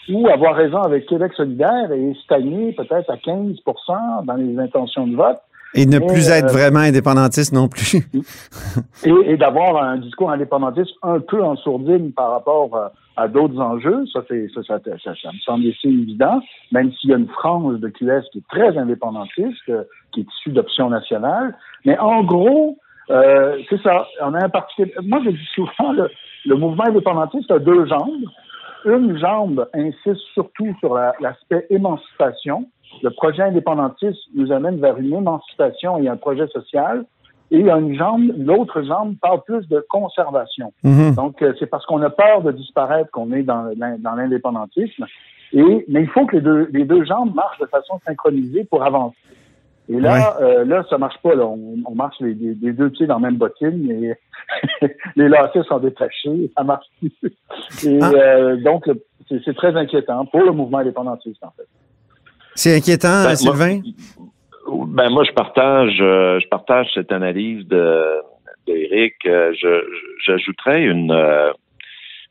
ou 0.08 0.28
avoir 0.28 0.54
raison 0.54 0.82
avec 0.82 1.06
Québec 1.06 1.32
solidaire 1.34 1.90
et 1.92 2.14
stagner 2.24 2.72
peut-être 2.72 3.10
à 3.10 3.16
15% 3.16 4.24
dans 4.24 4.34
les 4.34 4.58
intentions 4.58 5.06
de 5.06 5.16
vote. 5.16 5.38
Et 5.74 5.86
ne 5.86 5.98
plus 5.98 6.28
être 6.30 6.48
euh, 6.50 6.52
vraiment 6.52 6.80
indépendantiste 6.80 7.52
non 7.52 7.68
plus. 7.68 7.96
et, 9.04 9.10
et 9.32 9.36
d'avoir 9.36 9.82
un 9.82 9.96
discours 9.98 10.30
indépendantiste 10.30 10.94
un 11.02 11.20
peu 11.20 11.42
en 11.42 11.56
sourdine 11.56 12.12
par 12.12 12.30
rapport 12.30 12.74
euh, 12.76 12.88
à 13.16 13.28
d'autres 13.28 13.60
enjeux, 13.60 14.04
ça, 14.12 14.20
c'est, 14.28 14.48
ça, 14.54 14.62
ça, 14.66 14.78
ça, 15.02 15.12
ça 15.20 15.28
me 15.32 15.38
semble 15.44 15.66
assez 15.68 15.88
évident, 15.88 16.40
même 16.72 16.92
s'il 16.94 17.10
y 17.10 17.14
a 17.14 17.16
une 17.16 17.28
frange 17.28 17.78
de 17.80 17.88
QS 17.88 18.22
qui 18.32 18.38
est 18.38 18.48
très 18.48 18.76
indépendantiste, 18.76 19.68
euh, 19.68 19.84
qui 20.12 20.20
est 20.20 20.26
issue 20.38 20.50
d'options 20.50 20.90
nationales. 20.90 21.56
Mais 21.84 21.98
en 21.98 22.22
gros, 22.24 22.78
euh, 23.10 23.56
c'est 23.68 23.80
ça. 23.82 24.06
On 24.22 24.34
a 24.34 24.44
un 24.44 24.48
parti. 24.48 24.82
Moi, 25.02 25.20
je 25.24 25.30
dis 25.30 25.48
souvent, 25.54 25.92
le, 25.92 26.08
le 26.46 26.56
mouvement 26.56 26.84
indépendantiste 26.86 27.50
a 27.50 27.58
deux 27.58 27.86
jambes. 27.86 28.24
Une 28.86 29.18
jambe 29.18 29.66
insiste 29.74 30.20
surtout 30.34 30.74
sur 30.80 30.94
la- 30.94 31.14
l'aspect 31.20 31.66
émancipation. 31.70 32.66
Le 33.02 33.10
projet 33.10 33.42
indépendantiste 33.42 34.20
nous 34.34 34.52
amène 34.52 34.80
vers 34.80 34.96
une 34.98 35.12
émancipation 35.14 35.98
et 35.98 36.08
un 36.08 36.16
projet 36.16 36.46
social. 36.48 37.04
Et 37.50 37.60
une 37.60 37.94
jambe, 37.94 38.32
l'autre 38.38 38.82
jambe 38.82 39.14
parle 39.20 39.42
plus 39.42 39.68
de 39.68 39.84
conservation. 39.90 40.72
Mhm. 40.82 41.14
Donc, 41.14 41.40
euh, 41.42 41.52
c'est 41.58 41.66
parce 41.66 41.84
qu'on 41.86 42.00
a 42.02 42.10
peur 42.10 42.42
de 42.42 42.50
disparaître 42.52 43.10
qu'on 43.10 43.32
est 43.32 43.42
dans, 43.42 43.70
l'in- 43.76 43.98
dans 43.98 44.14
l'indépendantisme. 44.14 45.04
Et, 45.52 45.84
mais 45.88 46.00
il 46.02 46.08
faut 46.08 46.24
que 46.26 46.36
les 46.36 46.42
deux, 46.42 46.68
les 46.72 46.84
deux 46.84 47.04
jambes 47.04 47.34
marchent 47.34 47.58
de 47.60 47.66
façon 47.66 47.98
synchronisée 48.04 48.64
pour 48.64 48.82
avancer. 48.82 49.16
Et 49.90 50.00
là, 50.00 50.36
euh, 50.40 50.64
là, 50.64 50.82
ça 50.88 50.96
marche 50.96 51.18
pas. 51.22 51.34
Là. 51.34 51.44
On, 51.44 51.76
on 51.84 51.94
marche 51.94 52.16
les, 52.20 52.32
les- 52.34 52.54
les 52.54 52.72
deux 52.72 52.88
pieds 52.90 53.06
dans 53.06 53.18
la 53.20 53.28
même 53.30 53.36
bottine 53.36 53.90
et 53.90 54.14
les 55.16 55.28
lacets 55.28 55.62
sont 55.64 55.78
détachés. 55.78 56.50
Ça 56.56 56.64
marche 56.64 56.86
plus. 56.98 57.12
Et 57.86 57.98
Ah. 58.02 58.10
euh, 58.14 58.56
donc, 58.56 58.88
c'est 59.28 59.54
très 59.54 59.76
inquiétant 59.76 60.24
pour 60.26 60.40
le 60.42 60.52
mouvement 60.52 60.78
indépendantiste, 60.78 61.44
en 61.44 61.50
fait. 61.56 61.68
C'est 62.54 62.76
inquiétant, 62.76 63.24
Ben, 63.24 63.36
Sylvain? 63.36 63.80
Moi, 64.66 64.86
ben 64.88 65.10
moi, 65.10 65.24
je 65.24 65.32
partage, 65.32 65.98
euh, 66.00 66.38
je 66.40 66.48
partage 66.48 66.88
cette 66.94 67.12
analyse 67.12 67.66
de 67.68 68.20
d'Éric. 68.66 69.14
Euh, 69.26 69.52
J'ajouterais 70.24 70.82
une 70.82 71.10
euh, 71.10 71.50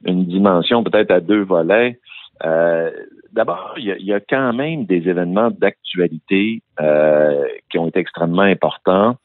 une 0.06 0.25
dimension 0.25 0.84
peut-être 0.84 1.12
à 1.12 1.20
deux 1.20 1.44
volets. 1.44 2.00
Euh, 2.44 2.89
D'abord, 3.34 3.74
il 3.77 3.86
y, 3.86 3.92
a, 3.92 3.98
il 3.98 4.06
y 4.06 4.13
a 4.13 4.20
quand 4.20 4.53
même 4.53 4.86
des 4.86 5.10
événements 5.10 5.50
d'actualité 5.50 6.62
euh, 6.80 7.46
qui 7.72 7.80
ont 7.80 7.88
été 7.88 8.00
extrêmement 8.00 8.44
importants. 8.44 9.18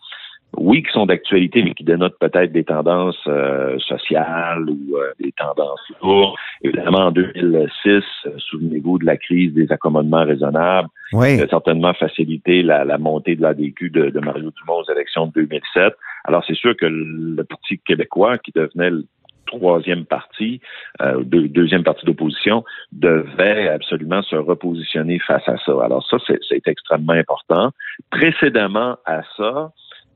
Oui, 0.57 0.83
qui 0.83 0.90
sont 0.93 1.07
d'actualité, 1.07 1.62
mais 1.62 1.75
qui 1.75 1.85
dénotent 1.85 2.19
peut-être 2.19 2.52
des 2.52 2.64
tendances 2.64 3.19
euh, 3.26 3.78
sociales 3.81 4.64
ou 4.69 4.97
euh, 4.97 5.12
des 5.21 5.31
tendances 5.33 5.81
lourdes. 6.02 6.35
Évidemment, 6.62 7.07
en 7.07 7.11
2006, 7.11 7.87
euh, 7.87 8.02
souvenez-vous 8.39 8.99
de 8.99 9.04
la 9.04 9.17
crise 9.19 9.52
des 9.52 9.71
accommodements 9.71 10.25
raisonnables 10.25 10.89
Oui. 11.13 11.37
qui 11.37 11.43
a 11.43 11.49
certainement 11.49 11.93
facilité 11.95 12.63
la, 12.63 12.84
la 12.84 12.97
montée 12.99 13.37
de 13.37 13.43
l'ADQ 13.43 13.91
de, 13.91 14.11
de 14.11 14.21
Mario 14.21 14.50
Dumont 14.58 14.80
aux 14.80 14.91
élections 14.93 15.26
de 15.26 15.32
2007. 15.32 15.95
Alors, 16.25 16.43
c'est 16.47 16.56
sûr 16.56 16.75
que 16.76 16.87
le 16.87 17.45
Parti 17.45 17.78
québécois, 17.87 18.39
qui 18.39 18.50
devenait 18.54 18.91
le 18.91 19.04
troisième 19.47 20.04
parti, 20.04 20.61
euh, 21.00 21.23
deux- 21.25 21.49
deuxième 21.49 21.82
parti 21.82 22.04
d'opposition, 22.04 22.65
devait 22.93 23.69
absolument 23.69 24.23
se 24.23 24.37
repositionner 24.37 25.19
face 25.21 25.47
à 25.49 25.56
ça. 25.65 25.73
Alors 25.82 26.06
ça, 26.08 26.19
c'est 26.26 26.67
extrêmement 26.69 27.15
important. 27.15 27.71
Précédemment 28.11 28.97
à 29.06 29.23
ça, 29.37 29.71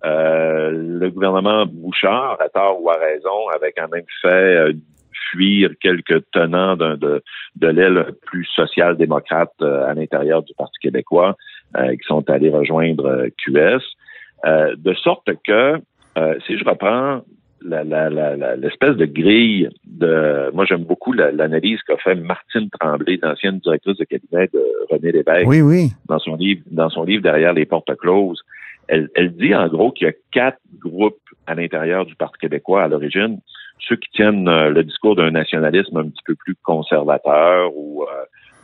le 0.05 1.09
gouvernement 1.11 1.67
Bouchard, 1.67 2.37
à 2.41 2.49
tort 2.49 2.83
ou 2.83 2.91
à 2.91 2.97
raison, 2.97 3.49
avait 3.55 3.73
quand 3.77 3.89
même 3.91 4.05
fait 4.21 4.29
euh, 4.57 4.73
fuir 5.31 5.71
quelques 5.81 6.23
tenants 6.33 6.77
de, 6.77 7.23
de 7.57 7.67
l'aile 7.69 8.07
plus 8.27 8.45
social-démocrate 8.55 9.53
euh, 9.63 9.87
à 9.87 9.95
l'intérieur 9.95 10.43
du 10.43 10.53
Parti 10.55 10.79
québécois, 10.81 11.37
euh, 11.77 11.93
qui 11.93 12.07
sont 12.07 12.29
allés 12.29 12.51
rejoindre 12.51 13.07
euh, 13.07 13.29
QS, 13.39 13.83
euh, 14.45 14.75
de 14.77 14.93
sorte 14.95 15.29
que, 15.47 15.81
euh, 16.19 16.35
si 16.47 16.59
je 16.59 16.65
reprends 16.65 17.23
la- 17.65 17.85
la- 17.85 18.11
la- 18.11 18.37
la- 18.37 18.57
l'espèce 18.57 18.97
de 18.97 19.07
grille 19.07 19.69
de... 19.87 20.51
Moi, 20.53 20.65
j'aime 20.65 20.83
beaucoup 20.85 21.13
la- 21.13 21.31
l'analyse 21.31 21.81
qu'a 21.83 21.97
fait 21.97 22.17
Martine 22.17 22.69
Tremblay, 22.79 23.19
l'ancienne 23.23 23.61
directrice 23.61 23.97
de 23.99 24.05
cabinet 24.05 24.49
de 24.53 24.63
René 24.91 25.13
Lévesque, 25.13 25.47
Oui, 25.49 25.61
oui. 25.61 25.93
dans 26.09 26.19
son 26.19 26.35
livre, 26.35 26.63
dans 26.71 26.91
son 26.91 27.05
livre 27.05 27.23
Derrière 27.23 27.53
les 27.53 27.65
portes 27.65 27.95
closes. 27.97 28.43
Elle, 28.93 29.09
elle 29.15 29.33
dit 29.35 29.55
en 29.55 29.69
gros 29.69 29.91
qu'il 29.91 30.07
y 30.07 30.11
a 30.11 30.15
quatre 30.33 30.59
groupes 30.79 31.17
à 31.47 31.55
l'intérieur 31.55 32.05
du 32.05 32.15
Parti 32.15 32.39
québécois 32.41 32.83
à 32.85 32.89
l'origine. 32.89 33.39
Ceux 33.89 33.97
qui 33.97 34.11
tiennent 34.11 34.47
euh, 34.49 34.69
le 34.69 34.85
discours 34.85 35.17
d'un 35.17 35.31
nationalisme 35.31 35.97
un 35.97 36.09
petit 36.11 36.23
peu 36.27 36.35
plus 36.35 36.55
conservateur 36.63 37.71
ou 37.75 38.03
euh, 38.03 38.07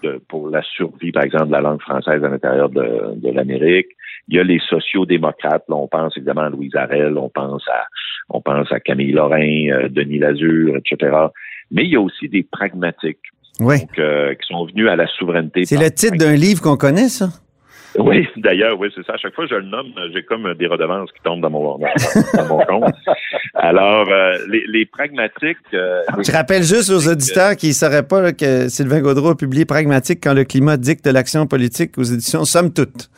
de- 0.02 0.20
pour 0.28 0.50
la 0.50 0.62
survie, 0.62 1.12
par 1.12 1.24
exemple, 1.24 1.46
de 1.46 1.52
la 1.52 1.60
langue 1.62 1.80
française 1.80 2.22
à 2.22 2.28
l'intérieur 2.28 2.68
de, 2.68 3.14
de 3.16 3.30
l'Amérique. 3.30 3.88
Il 4.28 4.36
y 4.36 4.38
a 4.38 4.44
les 4.44 4.60
sociaux-démocrates. 4.68 5.64
Là, 5.68 5.76
on 5.76 5.88
pense 5.88 6.16
évidemment 6.16 6.42
à 6.42 6.50
Louise 6.50 6.76
Arel, 6.76 7.16
on 7.16 7.30
pense 7.30 7.66
à 7.68 7.86
on 8.30 8.42
pense 8.42 8.70
à 8.70 8.78
Camille 8.80 9.12
Lorrain, 9.12 9.68
euh, 9.70 9.88
Denis 9.88 10.18
Lazure, 10.18 10.76
etc. 10.76 11.16
Mais 11.70 11.84
il 11.84 11.90
y 11.92 11.96
a 11.96 12.00
aussi 12.00 12.28
des 12.28 12.42
pragmatiques 12.42 13.24
Oui. 13.60 13.80
donc, 13.80 13.98
euh, 13.98 14.34
qui 14.34 14.46
sont 14.46 14.66
venus 14.66 14.88
à 14.90 14.96
la 14.96 15.06
souveraineté. 15.06 15.64
C'est 15.64 15.82
le 15.82 15.90
titre 15.90 16.18
d'un 16.18 16.34
livre 16.34 16.60
qu'on 16.60 16.76
connaît, 16.76 17.08
ça? 17.08 17.28
Oui, 17.96 18.28
d'ailleurs, 18.36 18.78
oui, 18.78 18.88
c'est 18.94 19.04
ça. 19.06 19.14
À 19.14 19.16
chaque 19.16 19.34
fois 19.34 19.44
que 19.46 19.50
je 19.50 19.56
le 19.56 19.66
nomme, 19.66 19.92
j'ai 20.12 20.22
comme 20.22 20.52
des 20.54 20.66
redevances 20.66 21.10
qui 21.12 21.22
tombent 21.22 21.40
dans 21.40 21.50
mon, 21.50 21.78
dans, 21.78 22.46
mon 22.48 22.58
compte. 22.64 22.94
Alors, 23.54 24.06
euh, 24.10 24.36
les, 24.48 24.86
pragmatiques. 24.86 25.56
euh, 25.74 26.02
Je 26.18 26.32
rappelle 26.32 26.62
juste 26.62 26.90
aux 26.90 27.08
auditeurs 27.08 27.56
qui 27.56 27.68
ne 27.68 27.72
sauraient 27.72 28.06
pas 28.06 28.32
que 28.32 28.68
Sylvain 28.68 29.00
Gaudreau 29.00 29.30
a 29.30 29.36
publié 29.36 29.64
Pragmatique 29.64 30.20
quand 30.22 30.34
le 30.34 30.44
climat 30.44 30.76
dicte 30.76 31.06
l'action 31.06 31.46
politique 31.46 31.96
aux 31.98 32.02
éditions 32.04 32.44
Somme 32.44 32.72
Toute. 32.72 33.08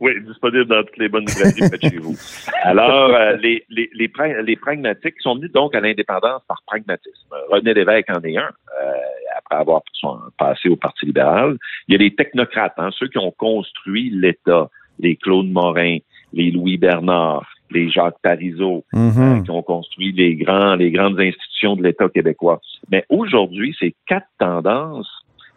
Oui, 0.00 0.12
disponible 0.26 0.66
dans 0.66 0.82
toutes 0.82 0.96
les 0.98 1.08
bonnes 1.08 1.26
librairies 1.26 1.68
près 1.78 1.90
chez 1.90 1.98
vous. 1.98 2.16
Alors, 2.62 3.14
euh, 3.14 3.36
les, 3.36 3.64
les, 3.68 3.90
les, 3.94 4.10
les 4.42 4.56
pragmatiques 4.56 5.20
sont 5.20 5.36
venus 5.36 5.52
donc 5.52 5.74
à 5.74 5.80
l'indépendance 5.80 6.42
par 6.48 6.62
pragmatisme. 6.66 7.28
René 7.50 7.74
Lévesque 7.74 8.10
en 8.10 8.20
est 8.22 8.36
un, 8.36 8.42
euh, 8.82 8.92
après 9.36 9.56
avoir 9.56 9.82
son- 9.92 10.18
passé 10.38 10.68
au 10.68 10.76
Parti 10.76 11.06
libéral. 11.06 11.56
Il 11.88 11.92
y 11.92 11.94
a 11.96 11.98
les 11.98 12.14
technocrates, 12.14 12.74
hein, 12.78 12.90
ceux 12.98 13.08
qui 13.08 13.18
ont 13.18 13.30
construit 13.32 14.10
l'État, 14.10 14.68
les 14.98 15.16
Claude 15.16 15.50
Morin, 15.50 15.98
les 16.32 16.50
Louis 16.50 16.76
Bernard, 16.78 17.46
les 17.70 17.88
Jacques 17.90 18.18
Parizeau, 18.22 18.84
euh, 18.94 19.42
qui 19.42 19.50
ont 19.50 19.62
construit 19.62 20.12
les 20.12 20.34
grands, 20.36 20.74
les 20.76 20.90
grandes 20.90 21.20
institutions 21.20 21.76
de 21.76 21.82
l'État 21.82 22.08
québécois. 22.08 22.60
Mais 22.90 23.04
aujourd'hui, 23.08 23.76
ces 23.78 23.94
quatre 24.06 24.26
tendances, 24.38 25.10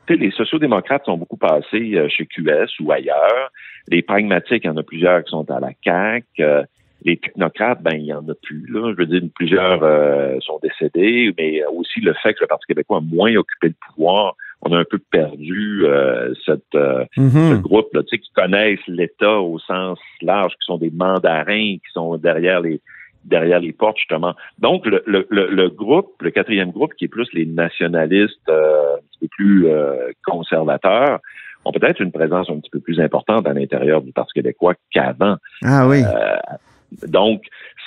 tu 0.07 0.13
sais, 0.13 0.19
les 0.19 0.31
sociodémocrates 0.31 1.05
sont 1.05 1.17
beaucoup 1.17 1.37
passés 1.37 1.95
euh, 1.95 2.07
chez 2.09 2.25
QS 2.25 2.79
ou 2.79 2.91
ailleurs. 2.91 3.51
Les 3.87 4.01
pragmatiques, 4.01 4.63
il 4.63 4.67
y 4.67 4.69
en 4.69 4.77
a 4.77 4.83
plusieurs 4.83 5.23
qui 5.23 5.31
sont 5.31 5.49
à 5.49 5.59
la 5.59 5.71
CAQ. 5.83 6.25
Euh, 6.39 6.63
les 7.05 7.17
technocrates, 7.17 7.81
ben 7.81 7.95
il 7.95 8.05
y 8.05 8.13
en 8.13 8.27
a 8.29 8.33
plus. 8.41 8.65
Là. 8.69 8.93
Je 8.93 8.97
veux 8.97 9.05
dire, 9.05 9.21
plusieurs 9.35 9.83
euh, 9.83 10.39
sont 10.39 10.59
décédés, 10.63 11.33
mais 11.37 11.61
aussi 11.65 11.99
le 11.99 12.13
fait 12.13 12.33
que 12.33 12.41
le 12.41 12.47
Parti 12.47 12.65
québécois 12.67 12.97
a 12.97 13.01
moins 13.01 13.35
occupé 13.35 13.67
le 13.67 13.75
pouvoir, 13.87 14.35
on 14.61 14.71
a 14.71 14.79
un 14.79 14.85
peu 14.85 14.99
perdu 15.11 15.81
euh, 15.83 16.33
cette 16.45 16.75
euh, 16.75 17.03
ce 17.15 17.21
Mhm. 17.21 17.61
groupe 17.61 17.93
là, 17.93 18.03
tu 18.03 18.09
sais, 18.11 18.19
qui 18.19 18.31
connaissent 18.33 18.87
l'État 18.87 19.41
au 19.41 19.59
sens 19.59 19.99
large, 20.21 20.53
qui 20.53 20.65
sont 20.65 20.77
des 20.77 20.91
mandarins, 20.91 21.75
qui 21.75 21.91
sont 21.93 22.15
derrière 22.17 22.61
les 22.61 22.79
derrière 23.25 23.59
les 23.59 23.73
portes, 23.73 23.97
justement. 23.97 24.35
Donc, 24.59 24.85
le, 24.85 25.03
le, 25.05 25.25
le, 25.29 25.47
le 25.49 25.69
groupe, 25.69 26.21
le 26.21 26.31
quatrième 26.31 26.71
groupe, 26.71 26.93
qui 26.95 27.05
est 27.05 27.07
plus 27.07 27.27
les 27.33 27.45
nationalistes 27.45 28.49
euh, 28.49 28.95
un 28.95 29.01
petit 29.09 29.19
peu 29.21 29.27
plus 29.29 29.67
euh, 29.67 30.11
conservateurs, 30.25 31.19
ont 31.65 31.71
peut-être 31.71 32.01
une 32.01 32.11
présence 32.11 32.49
un 32.49 32.59
petit 32.59 32.69
peu 32.69 32.81
plus 32.81 32.99
importante 32.99 33.47
à 33.47 33.53
l'intérieur 33.53 34.01
du 34.01 34.11
Parti 34.11 34.33
québécois 34.33 34.75
qu'avant. 34.91 35.37
Ah 35.63 35.87
oui. 35.87 36.01
Euh, 36.03 37.07
donc, 37.07 37.43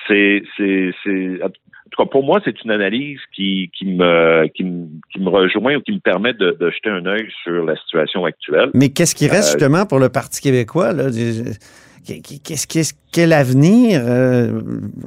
c'est, 0.09 0.43
c'est, 0.57 0.93
c'est, 1.05 1.43
en 1.43 1.49
tout 1.49 2.03
cas, 2.03 2.09
pour 2.11 2.25
moi, 2.25 2.41
c'est 2.45 2.65
une 2.65 2.71
analyse 2.71 3.21
qui, 3.35 3.71
qui 3.77 3.87
me, 3.87 4.47
qui 4.49 4.65
me, 4.65 4.87
qui 5.13 5.21
me 5.21 5.29
rejoint 5.29 5.77
ou 5.77 5.81
qui 5.81 5.93
me 5.93 6.01
permet 6.01 6.33
de, 6.33 6.57
de 6.59 6.71
jeter 6.71 6.91
un 6.91 7.05
œil 7.07 7.29
sur 7.45 7.65
la 7.65 7.77
situation 7.77 8.25
actuelle. 8.25 8.71
Mais 8.75 8.89
qu'est-ce 8.89 9.15
qui 9.15 9.29
reste 9.29 9.49
euh, 9.49 9.59
justement 9.59 9.87
pour 9.87 9.99
le 9.99 10.09
Parti 10.09 10.41
québécois? 10.41 10.93
Là? 10.93 11.11
Qu'est-ce, 12.07 12.67
qu'est-ce, 12.67 12.95
quel 13.13 13.33
avenir? 13.33 14.03
Euh, 14.05 14.61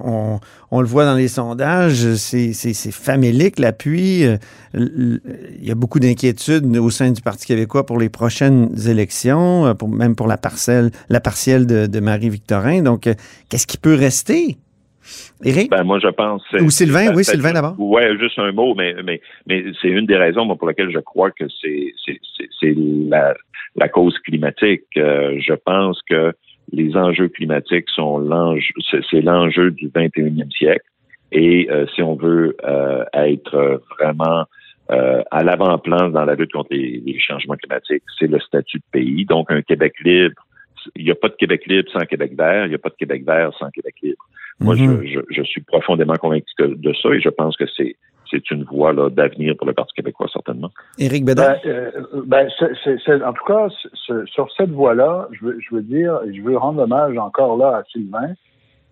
on, 0.03 0.39
on, 0.71 0.81
le 0.81 0.87
voit 0.87 1.05
dans 1.05 1.15
les 1.15 1.27
sondages, 1.27 2.13
c'est, 2.15 2.53
c'est, 2.53 2.73
c'est 2.73 2.91
famélique 2.91 3.59
l'appui. 3.59 4.25
Euh, 4.25 4.37
il 4.73 5.67
y 5.67 5.71
a 5.71 5.75
beaucoup 5.75 5.99
d'inquiétudes 5.99 6.65
au 6.77 6.89
sein 6.89 7.11
du 7.11 7.21
Parti 7.21 7.47
québécois 7.47 7.85
pour 7.85 7.99
les 7.99 8.09
prochaines 8.09 8.69
élections, 8.87 9.67
euh, 9.67 9.73
pour, 9.73 9.89
même 9.89 10.15
pour 10.15 10.27
la 10.27 10.37
parcelle, 10.37 10.91
la 11.09 11.19
partielle 11.19 11.65
de, 11.65 11.87
de 11.87 11.99
Marie-Victorin. 11.99 12.81
Donc, 12.81 13.09
qu'est-ce 13.49 13.67
qui 13.67 13.77
peut 13.77 13.95
rester? 13.95 14.57
Éric? 15.43 15.71
Ben, 15.71 15.83
moi, 15.83 15.99
je 15.99 16.09
pense. 16.09 16.43
Ou 16.59 16.69
Sylvain, 16.69 17.13
oui, 17.15 17.23
Sylvain 17.23 17.53
d'abord. 17.53 17.75
Oui, 17.79 18.01
juste 18.19 18.37
un 18.37 18.51
mot, 18.51 18.75
mais, 18.75 18.93
mais, 19.03 19.21
mais 19.47 19.63
c'est 19.81 19.87
une 19.87 20.05
des 20.05 20.17
raisons 20.17 20.45
pour 20.55 20.67
lesquelles 20.67 20.91
je 20.91 20.99
crois 20.99 21.31
que 21.31 21.45
c'est, 21.61 21.93
c'est, 22.05 22.19
c'est 22.59 22.75
la, 22.75 23.33
la 23.75 23.87
cause 23.87 24.17
climatique. 24.19 24.83
je 24.95 25.53
pense 25.65 25.99
que 26.07 26.33
les 26.71 26.95
enjeux 26.95 27.29
climatiques 27.29 27.89
sont 27.89 28.19
l'enjeu, 28.19 28.73
c'est 29.09 29.21
l'enjeu 29.21 29.71
du 29.71 29.89
21e 29.89 30.51
siècle. 30.51 30.85
Et 31.31 31.69
euh, 31.69 31.85
si 31.93 32.01
on 32.01 32.15
veut 32.15 32.55
euh, 32.63 33.03
être 33.13 33.81
vraiment 33.99 34.45
euh, 34.91 35.21
à 35.29 35.43
l'avant-plan 35.43 36.09
dans 36.09 36.25
la 36.25 36.35
lutte 36.35 36.51
contre 36.51 36.69
les, 36.71 37.19
changements 37.19 37.55
climatiques, 37.55 38.03
c'est 38.17 38.27
le 38.27 38.39
statut 38.39 38.77
de 38.77 38.83
pays. 38.91 39.25
Donc, 39.25 39.51
un 39.51 39.61
Québec 39.61 39.93
libre, 40.03 40.41
il 40.95 41.05
n'y 41.05 41.11
a 41.11 41.15
pas 41.15 41.29
de 41.29 41.35
Québec 41.35 41.65
libre 41.67 41.91
sans 41.91 42.05
Québec 42.05 42.33
vert, 42.35 42.65
il 42.65 42.69
n'y 42.69 42.75
a 42.75 42.79
pas 42.79 42.89
de 42.89 42.95
Québec 42.95 43.23
vert 43.25 43.51
sans 43.59 43.69
Québec 43.69 43.95
libre. 44.01 44.25
Moi, 44.59 44.75
mm-hmm. 44.75 45.07
je, 45.07 45.13
je, 45.13 45.19
je, 45.29 45.43
suis 45.43 45.61
profondément 45.61 46.15
convaincu 46.15 46.51
de 46.59 46.93
ça 46.93 47.09
et 47.09 47.21
je 47.21 47.29
pense 47.29 47.55
que 47.55 47.65
c'est 47.77 47.95
c'est 48.29 48.51
une 48.51 48.63
voie 48.63 48.93
d'avenir 49.09 49.55
pour 49.57 49.67
le 49.67 49.73
Parti 49.73 49.93
québécois, 49.93 50.27
certainement. 50.31 50.69
Éric 50.97 51.25
Bédard? 51.25 51.55
Ben, 51.63 51.69
euh, 51.69 51.91
ben 52.25 52.47
en 53.25 53.33
tout 53.33 53.45
cas, 53.45 53.67
sur 54.25 54.51
cette 54.55 54.71
voie-là, 54.71 55.27
je 55.31 55.45
veux, 55.45 55.59
je 55.59 55.75
veux 55.75 55.81
dire, 55.81 56.19
je 56.25 56.41
veux 56.41 56.57
rendre 56.57 56.83
hommage 56.83 57.17
encore 57.17 57.57
là 57.57 57.77
à 57.77 57.83
Sylvain. 57.91 58.33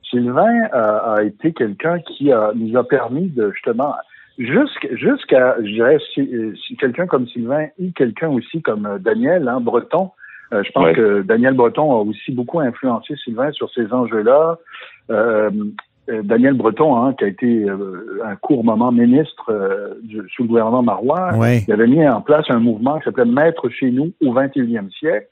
Sylvain 0.10 0.64
a, 0.72 1.14
a 1.16 1.24
été 1.24 1.54
quelqu'un 1.54 2.00
qui 2.00 2.32
a, 2.32 2.52
nous 2.56 2.78
a 2.78 2.88
permis 2.88 3.28
de 3.28 3.52
justement 3.52 3.94
jusqu'à, 4.38 5.58
je 5.62 5.74
dirais, 5.74 5.98
si, 6.14 6.78
quelqu'un 6.78 7.08
comme 7.08 7.28
Sylvain 7.28 7.68
ou 7.80 7.92
quelqu'un 7.96 8.30
aussi 8.30 8.62
comme 8.62 8.86
euh, 8.86 9.00
Daniel 9.00 9.48
hein, 9.48 9.60
Breton, 9.60 10.12
euh, 10.54 10.64
je 10.64 10.72
pense 10.72 10.96
que 10.96 11.22
Daniel 11.24 11.56
Breton 11.56 11.92
a 11.92 12.04
aussi 12.04 12.32
beaucoup 12.32 12.60
influencé 12.60 13.16
Sylvain 13.24 13.52
sur 13.52 13.70
ces 13.74 13.92
enjeux-là. 13.92 14.58
Euh, 15.10 15.50
euh, 15.50 15.52
Daniel 16.08 16.54
Breton, 16.54 16.96
hein, 16.96 17.14
qui 17.14 17.26
a 17.26 17.28
été 17.28 17.64
euh, 17.64 18.22
un 18.26 18.36
court 18.36 18.64
moment 18.64 18.92
ministre 18.92 19.52
euh, 19.52 19.96
sous 20.30 20.44
le 20.44 20.48
gouvernement 20.48 20.82
Marois, 20.82 21.32
il 21.68 21.72
avait 21.72 21.88
mis 21.88 22.08
en 22.08 22.22
place 22.22 22.46
un 22.50 22.60
mouvement 22.60 22.98
qui 23.00 23.06
s'appelait 23.06 23.26
Maître 23.26 23.70
chez 23.70 23.92
nous 23.92 24.12
au 24.22 24.34
21e 24.34 24.90
siècle. 24.92 25.28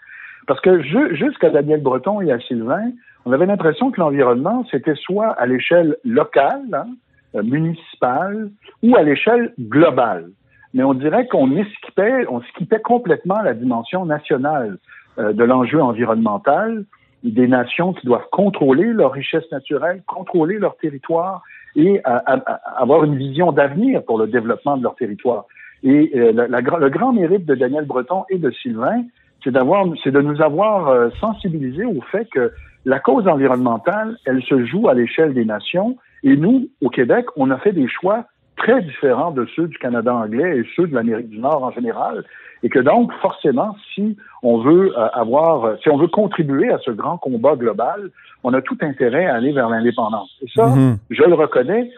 Parce 0.47 0.59
que 0.61 0.81
jusqu'à 1.15 1.49
Daniel 1.49 1.81
Breton 1.81 2.21
et 2.21 2.31
à 2.31 2.39
Sylvain, 2.39 2.91
on 3.25 3.31
avait 3.31 3.45
l'impression 3.45 3.89
que 3.89 3.99
l'environnement, 3.99 4.65
c'était 4.69 4.95
soit 4.95 5.29
à 5.29 5.45
l'échelle 5.47 5.95
locale, 6.03 6.61
hein, 6.73 7.41
municipale, 7.41 8.51
ou 8.83 8.95
à 8.95 9.01
l'échelle 9.01 9.53
globale. 9.59 10.27
Mais 10.75 10.83
on 10.83 10.93
dirait 10.93 11.25
qu'on 11.27 11.55
esquipait, 11.55 12.27
on 12.29 12.41
skippait 12.41 12.81
complètement 12.81 13.41
la 13.41 13.53
dimension 13.53 14.05
nationale 14.05 14.77
de 15.17 15.43
l'enjeu 15.43 15.81
environnemental 15.81 16.85
des 17.31 17.47
nations 17.47 17.93
qui 17.93 18.05
doivent 18.05 18.27
contrôler 18.31 18.85
leurs 18.85 19.11
richesses 19.11 19.49
naturelles, 19.51 20.03
contrôler 20.07 20.59
leur 20.59 20.77
territoire 20.77 21.41
et 21.75 22.01
avoir 22.05 23.03
une 23.03 23.17
vision 23.17 23.51
d'avenir 23.51 24.03
pour 24.03 24.17
le 24.17 24.27
développement 24.27 24.77
de 24.77 24.83
leur 24.83 24.95
territoire. 24.95 25.45
Et 25.83 26.11
euh, 26.15 26.31
le 26.31 26.89
grand 26.89 27.13
mérite 27.13 27.45
de 27.45 27.55
Daniel 27.55 27.85
Breton 27.85 28.23
et 28.29 28.38
de 28.38 28.49
Sylvain, 28.51 29.03
c'est 29.43 29.51
d'avoir, 29.51 29.85
c'est 30.03 30.11
de 30.11 30.21
nous 30.21 30.41
avoir 30.41 30.88
euh, 30.88 31.09
sensibilisés 31.19 31.85
au 31.85 32.01
fait 32.11 32.25
que 32.25 32.51
la 32.85 32.99
cause 32.99 33.27
environnementale, 33.27 34.17
elle 34.25 34.41
se 34.43 34.65
joue 34.65 34.88
à 34.88 34.93
l'échelle 34.93 35.33
des 35.33 35.45
nations. 35.45 35.97
Et 36.23 36.35
nous, 36.35 36.67
au 36.81 36.89
Québec, 36.89 37.25
on 37.35 37.51
a 37.51 37.57
fait 37.57 37.71
des 37.71 37.88
choix 37.88 38.25
très 38.57 38.81
différents 38.81 39.31
de 39.31 39.45
ceux 39.55 39.67
du 39.67 39.77
Canada 39.77 40.13
anglais 40.13 40.59
et 40.59 40.65
ceux 40.75 40.87
de 40.87 40.95
l'Amérique 40.95 41.29
du 41.29 41.39
Nord 41.39 41.63
en 41.63 41.71
général. 41.71 42.23
Et 42.63 42.69
que 42.69 42.79
donc, 42.79 43.11
forcément, 43.21 43.75
si 43.93 44.17
on 44.41 44.59
veut 44.59 44.97
euh, 44.97 45.07
avoir, 45.09 45.65
euh, 45.65 45.75
si 45.83 45.89
on 45.89 45.97
veut 45.97 46.07
contribuer 46.07 46.71
à 46.71 46.79
ce 46.79 46.91
grand 46.91 47.17
combat 47.17 47.55
global, 47.55 48.09
on 48.43 48.53
a 48.53 48.61
tout 48.61 48.77
intérêt 48.81 49.25
à 49.25 49.35
aller 49.35 49.51
vers 49.51 49.69
l'indépendance. 49.69 50.35
Et 50.41 50.47
ça, 50.55 50.67
mhm. 50.67 50.97
je 51.09 51.23
le 51.23 51.35
reconnais, 51.35 51.91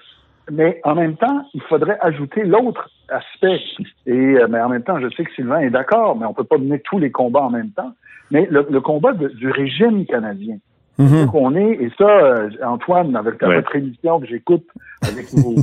mais 0.52 0.82
en 0.84 0.96
même 0.96 1.16
temps, 1.16 1.44
il 1.54 1.62
faudrait 1.62 1.98
ajouter 2.02 2.44
l'autre 2.44 2.90
aspect. 3.10 3.62
Et 4.06 4.12
euh, 4.12 4.48
mais 4.50 4.60
en 4.60 4.70
même 4.70 4.84
temps, 4.84 5.00
je 5.00 5.10
sais 5.16 5.24
que 5.24 5.34
Sylvain 5.34 5.60
est 5.60 5.70
d'accord, 5.70 6.18
mais 6.18 6.26
on 6.26 6.34
peut 6.34 6.44
pas 6.44 6.58
mener 6.58 6.80
tous 6.80 7.00
les 7.00 7.12
combats 7.12 7.44
en 7.44 7.50
même 7.50 7.72
temps. 7.72 7.94
Mais 8.32 8.46
le, 8.52 8.82
combat 8.82 9.14
du 9.14 9.50
régime 9.50 10.06
canadien, 10.06 10.58
Mm 10.98 11.28
qu'on 11.28 11.56
est, 11.56 11.74
et 11.74 11.92
ça, 11.98 12.48
Antoine, 12.66 13.16
avec 13.16 13.44
votre 13.44 13.76
émission 13.76 14.20
que 14.20 14.26
j'écoute, 14.26 14.66
avec 15.08 15.28
vos, 15.34 15.54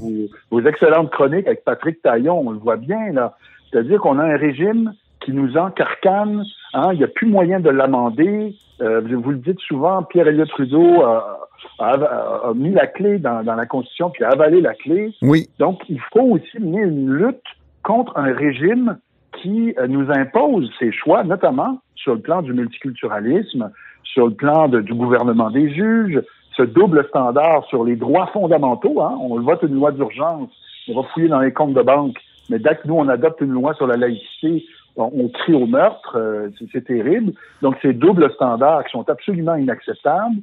vos, 0.51 0.61
excellentes 0.61 1.11
chroniques 1.11 1.47
avec 1.47 1.65
Patrick 1.65 2.01
Taillon, 2.03 2.41
on 2.47 2.51
le 2.51 2.59
voit 2.59 2.77
bien, 2.77 3.13
là. 3.13 3.35
C'est-à-dire 3.71 4.01
qu'on 4.01 4.19
a 4.21 4.25
un 4.25 4.37
régime 4.37 4.93
qui 5.25 5.33
nous 5.33 5.57
encarcane, 5.57 6.45
hein, 6.75 6.91
il 6.93 6.99
n'y 6.99 7.05
a 7.05 7.09
plus 7.09 7.27
moyen 7.27 7.59
de 7.61 7.71
l'amender. 7.71 8.55
Euh, 8.81 9.01
vous 9.01 9.31
le 9.31 9.39
dites 9.39 9.61
souvent, 9.61 10.03
Pierre-Éliott 10.03 10.49
Trudeau 10.49 11.03
a, 11.03 12.53
mis 12.55 12.73
la 12.73 12.87
clé 12.87 13.19
dans, 13.19 13.43
la 13.43 13.67
Constitution, 13.67 14.11
puis 14.11 14.25
a 14.25 14.29
avalé 14.29 14.61
la 14.61 14.75
clé. 14.75 15.15
Oui. 15.23 15.49
Donc, 15.59 15.83
il 15.89 16.01
faut 16.13 16.23
aussi 16.23 16.59
mener 16.61 16.83
une 16.83 17.11
lutte 17.11 17.43
contre 17.83 18.17
un 18.17 18.33
régime 18.33 18.99
qui 19.43 19.75
euh, 19.79 19.87
nous 19.89 20.11
impose 20.11 20.71
ses 20.79 20.93
choix, 20.93 21.25
notamment 21.25 21.81
sur 21.97 22.15
le 22.15 22.21
plan 22.21 22.43
du 22.43 22.53
multiculturalisme, 22.53 23.71
sur 24.05 24.27
le 24.27 24.35
plan 24.35 24.69
du 24.69 24.95
gouvernement 24.95 25.51
des 25.51 25.73
juges, 25.73 26.21
ce 26.57 26.63
double 26.63 27.05
standard 27.09 27.65
sur 27.67 27.85
les 27.85 27.97
droits 27.97 28.27
fondamentaux. 28.29 29.03
Hein. 29.03 29.17
On 29.21 29.41
vote 29.41 29.63
une 29.63 29.75
loi 29.75 29.93
d'urgence, 29.93 30.51
on 30.89 31.01
va 31.01 31.09
fouiller 31.09 31.29
dans 31.29 31.41
les 31.41 31.53
comptes 31.53 31.75
de 31.75 31.83
banque 31.83 32.19
mais 32.51 32.59
dès 32.59 32.77
que 32.77 32.87
nous, 32.87 32.95
on 32.95 33.09
adopte 33.09 33.41
une 33.41 33.53
loi 33.53 33.75
sur 33.75 33.87
la 33.87 33.97
laïcité, 33.97 34.65
on, 34.97 35.29
crie 35.29 35.55
au 35.55 35.67
meurtre, 35.67 36.17
euh, 36.17 36.51
c'est 36.73 36.85
terrible. 36.85 37.33
Donc, 37.63 37.77
ces 37.83 37.93
doubles 37.93 38.31
standards 38.35 38.85
qui 38.85 38.93
sont 38.93 39.09
absolument 39.09 39.57
inacceptables. 39.57 40.37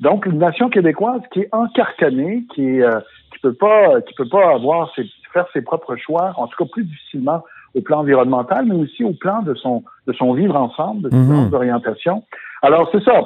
Donc, 0.00 0.26
une 0.26 0.38
nation 0.38 0.68
québécoise 0.68 1.20
qui 1.32 1.40
est 1.40 1.48
encarcanée, 1.52 2.44
qui 2.54 2.64
est, 2.64 2.82
euh, 2.82 3.00
qui 3.32 3.40
peut 3.40 3.54
pas, 3.54 4.00
qui 4.02 4.14
peut 4.14 4.28
pas 4.28 4.54
avoir 4.54 4.92
ses, 4.94 5.04
faire 5.32 5.46
ses 5.52 5.62
propres 5.62 5.96
choix, 5.96 6.32
en 6.36 6.46
tout 6.46 6.64
cas 6.64 6.70
plus 6.70 6.84
difficilement 6.84 7.42
au 7.74 7.80
plan 7.80 8.00
environnemental, 8.00 8.66
mais 8.66 8.76
aussi 8.76 9.02
au 9.02 9.12
plan 9.12 9.42
de 9.42 9.54
son, 9.54 9.82
de 10.06 10.12
son 10.12 10.32
vivre 10.32 10.56
ensemble, 10.56 11.10
de 11.10 11.10
son 11.10 11.52
orientation. 11.52 12.22
Alors, 12.62 12.88
c'est 12.92 13.02
ça. 13.02 13.22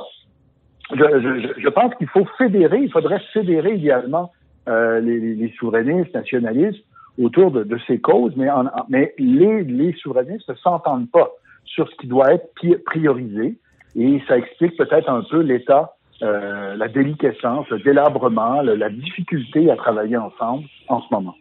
Je, 0.90 0.96
je, 0.96 1.60
je 1.60 1.68
pense 1.68 1.94
qu'il 1.94 2.08
faut 2.08 2.26
fédérer, 2.36 2.78
il 2.78 2.90
faudrait 2.90 3.20
fédérer 3.32 3.74
idéalement 3.74 4.32
euh, 4.68 5.00
les, 5.00 5.34
les 5.34 5.52
souverainistes, 5.58 6.14
nationalistes, 6.14 6.84
autour 7.18 7.50
de, 7.50 7.78
ces 7.86 8.00
causes, 8.00 8.32
mais, 8.36 8.48
mais 8.88 9.14
les, 9.18 9.64
les 9.64 9.92
souverainistes 9.94 10.48
ne 10.48 10.54
s'entendent 10.54 11.10
pas 11.10 11.30
sur 11.64 11.88
ce 11.88 11.94
qui 11.96 12.06
doit 12.06 12.32
être 12.32 12.48
priorisé 12.84 13.58
et 13.96 14.22
ça 14.26 14.38
explique 14.38 14.76
peut-être 14.76 15.08
un 15.08 15.22
peu 15.22 15.40
l'état, 15.40 15.94
euh, 16.22 16.74
la 16.76 16.88
déliquescence, 16.88 17.68
le 17.68 17.80
délabrement, 17.80 18.62
la 18.62 18.88
difficulté 18.88 19.70
à 19.70 19.76
travailler 19.76 20.16
ensemble 20.16 20.64
en 20.88 21.02
ce 21.02 21.06
moment. 21.12 21.34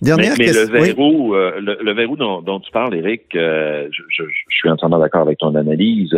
Dernière 0.00 0.34
mais, 0.38 0.46
mais 0.46 0.52
le 0.52 0.64
verrou, 0.66 1.34
euh, 1.34 1.60
le, 1.60 1.92
verrou 1.92 2.16
dont, 2.16 2.60
tu 2.60 2.70
parles, 2.70 2.94
Eric, 2.94 3.34
euh, 3.34 3.88
je, 3.90 4.22
suis 4.48 4.68
entièrement 4.68 4.98
d'accord 4.98 5.22
avec 5.22 5.38
ton 5.38 5.54
analyse 5.54 6.16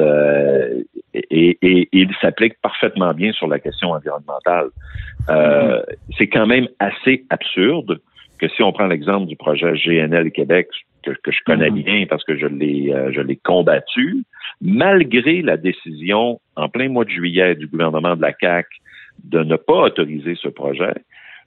et, 1.15 1.59
et, 1.63 1.89
il 1.93 2.11
s'applique 2.21 2.61
parfaitement 2.61 3.13
bien 3.15 3.33
sur 3.33 3.47
la 3.47 3.59
question 3.59 3.93
environnementale. 3.93 4.69
Mm-hmm. 5.29 5.83
C'est 6.19 6.29
quand 6.29 6.47
même 6.47 6.69
assez 6.79 7.25
absurde 7.31 8.01
que 8.39 8.49
si 8.49 8.63
on 8.63 8.73
prend 8.73 8.87
l'exemple 8.87 9.27
du 9.27 9.37
projet 9.37 9.73
GNL 9.73 10.31
Québec, 10.33 10.69
que, 11.05 11.31
je 11.31 11.39
connais 11.45 11.71
mhm. 11.71 11.83
bien 11.83 12.07
parce 12.09 12.25
que 12.25 12.37
je 12.37 12.47
l'ai 12.47 12.93
euh, 12.93 13.13
je 13.13 13.21
l'ai 13.21 13.37
combattu, 13.37 14.25
malgré 14.61 15.43
la 15.43 15.57
décision 15.57 16.41
en 16.57 16.69
plein 16.69 16.89
mois 16.89 17.05
de 17.05 17.11
juillet 17.11 17.55
du 17.55 17.67
gouvernement 17.67 18.17
de 18.17 18.23
la 18.23 18.33
CAC 18.33 18.67
de 19.23 19.41
ne 19.41 19.57
pas 19.57 19.85
autoriser 19.85 20.35
ce 20.35 20.49
projet, 20.49 20.95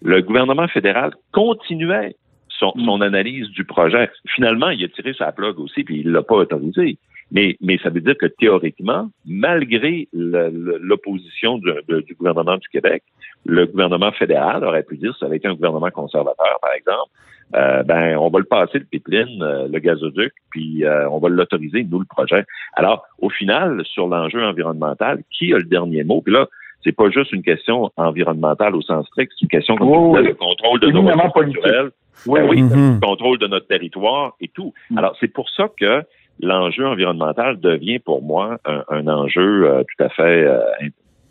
le 0.02 0.22
gouvernement 0.22 0.68
fédéral 0.68 1.12
continuait 1.32 2.16
son, 2.50 2.74
mhm. 2.76 2.86
son 2.86 3.02
analyse 3.02 3.50
du 3.50 3.66
projet. 3.66 4.10
Finalement, 4.36 4.70
il 4.70 4.84
a 4.84 4.88
tiré 4.88 5.14
sa 5.14 5.32
plug 5.32 5.60
aussi, 5.60 5.84
puis 5.84 6.02
il 6.02 6.12
l'a 6.12 6.24
pas 6.24 6.36
autorisé. 6.36 6.98
Mais, 7.32 7.58
mais 7.60 7.78
ça 7.84 7.90
veut 7.90 8.00
dire 8.00 8.18
que 8.18 8.26
théoriquement, 8.26 9.10
malgré 9.26 10.08
l'opposition 10.14 11.58
du, 11.58 11.72
du 12.04 12.16
gouvernement 12.16 12.56
du 12.56 12.68
Québec, 12.70 13.04
le 13.46 13.66
gouvernement 13.66 14.12
fédéral 14.14 14.64
aurait 14.64 14.84
pu 14.84 14.98
dire, 14.98 15.16
ça 15.20 15.26
avait 15.26 15.38
été 15.38 15.48
un 15.48 15.54
gouvernement 15.54 15.92
conservateur, 15.92 16.58
par 16.62 16.72
exemple, 16.74 17.12
euh, 17.56 17.84
ben 17.84 18.18
on 18.18 18.30
va 18.30 18.40
le 18.40 18.46
passer 18.46 18.80
le 18.80 18.86
pipeline, 18.86 19.42
euh, 19.42 19.68
le 19.70 19.80
gazoduc, 19.80 20.34
puis 20.50 20.84
euh, 20.84 21.10
on 21.10 21.20
va 21.20 21.30
l'autoriser 21.30 21.86
nous 21.90 22.00
le 22.00 22.06
projet. 22.06 22.44
Alors 22.74 23.06
au 23.20 23.30
final, 23.30 23.82
sur 23.86 24.08
l'enjeu 24.08 24.44
environnemental, 24.44 25.24
qui 25.32 25.54
a 25.54 25.58
le 25.58 25.64
dernier 25.64 26.04
mot? 26.04 26.22
Puis 26.22 26.34
là, 26.34 26.48
c'est 26.88 26.96
pas 26.96 27.10
juste 27.10 27.34
une 27.34 27.44
question 27.44 27.92
environnementale 27.98 28.74
au 28.76 28.82
sens 28.82 29.06
strict, 29.08 29.34
c'est 29.36 29.44
une 29.44 29.50
question 29.50 29.76
comme 29.76 29.90
oh, 29.90 30.18
le 30.18 30.34
contrôle 30.34 30.80
de 30.80 30.88
nos 30.90 31.02
ressources 31.02 31.36
naturelles, 31.36 31.90
oui, 32.26 32.40
ben 32.40 32.50
oui, 32.50 32.62
le 32.62 33.00
contrôle 33.00 33.38
de 33.40 33.48
notre 33.48 33.68
territoire 33.68 34.36
et 34.40 34.48
tout. 34.48 34.74
Mm. 34.90 34.98
Alors 34.98 35.16
c'est 35.20 35.28
pour 35.28 35.50
ça 35.50 35.70
que 35.78 36.04
l'enjeu 36.40 36.88
environnemental 36.88 37.60
devient 37.60 38.00
pour 38.00 38.22
moi 38.22 38.58
un, 38.66 39.08
enjeu 39.08 39.84
tout 39.98 40.04
à 40.04 40.10
fait 40.10 40.48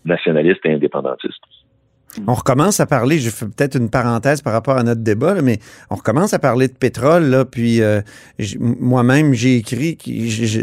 nationalistes 0.05 0.65
et 0.65 0.73
indépendantistes. 0.73 1.43
On 2.27 2.35
recommence 2.35 2.81
à 2.81 2.87
parler, 2.87 3.19
je 3.19 3.31
fais 3.31 3.47
peut-être 3.47 3.77
une 3.77 3.91
parenthèse 3.91 4.41
par 4.43 4.53
rapport 4.53 4.77
à 4.77 4.83
notre 4.83 5.03
débat, 5.03 5.35
là, 5.35 5.43
mais 5.43 5.59
on 5.91 5.97
recommence 5.97 6.33
à 6.35 6.39
parler 6.39 6.69
de 6.69 6.73
pétrole, 6.73 7.25
là, 7.25 7.45
puis 7.45 7.83
euh, 7.83 8.01
moi-même, 8.59 9.35
j'ai 9.35 9.57
écrit, 9.57 9.99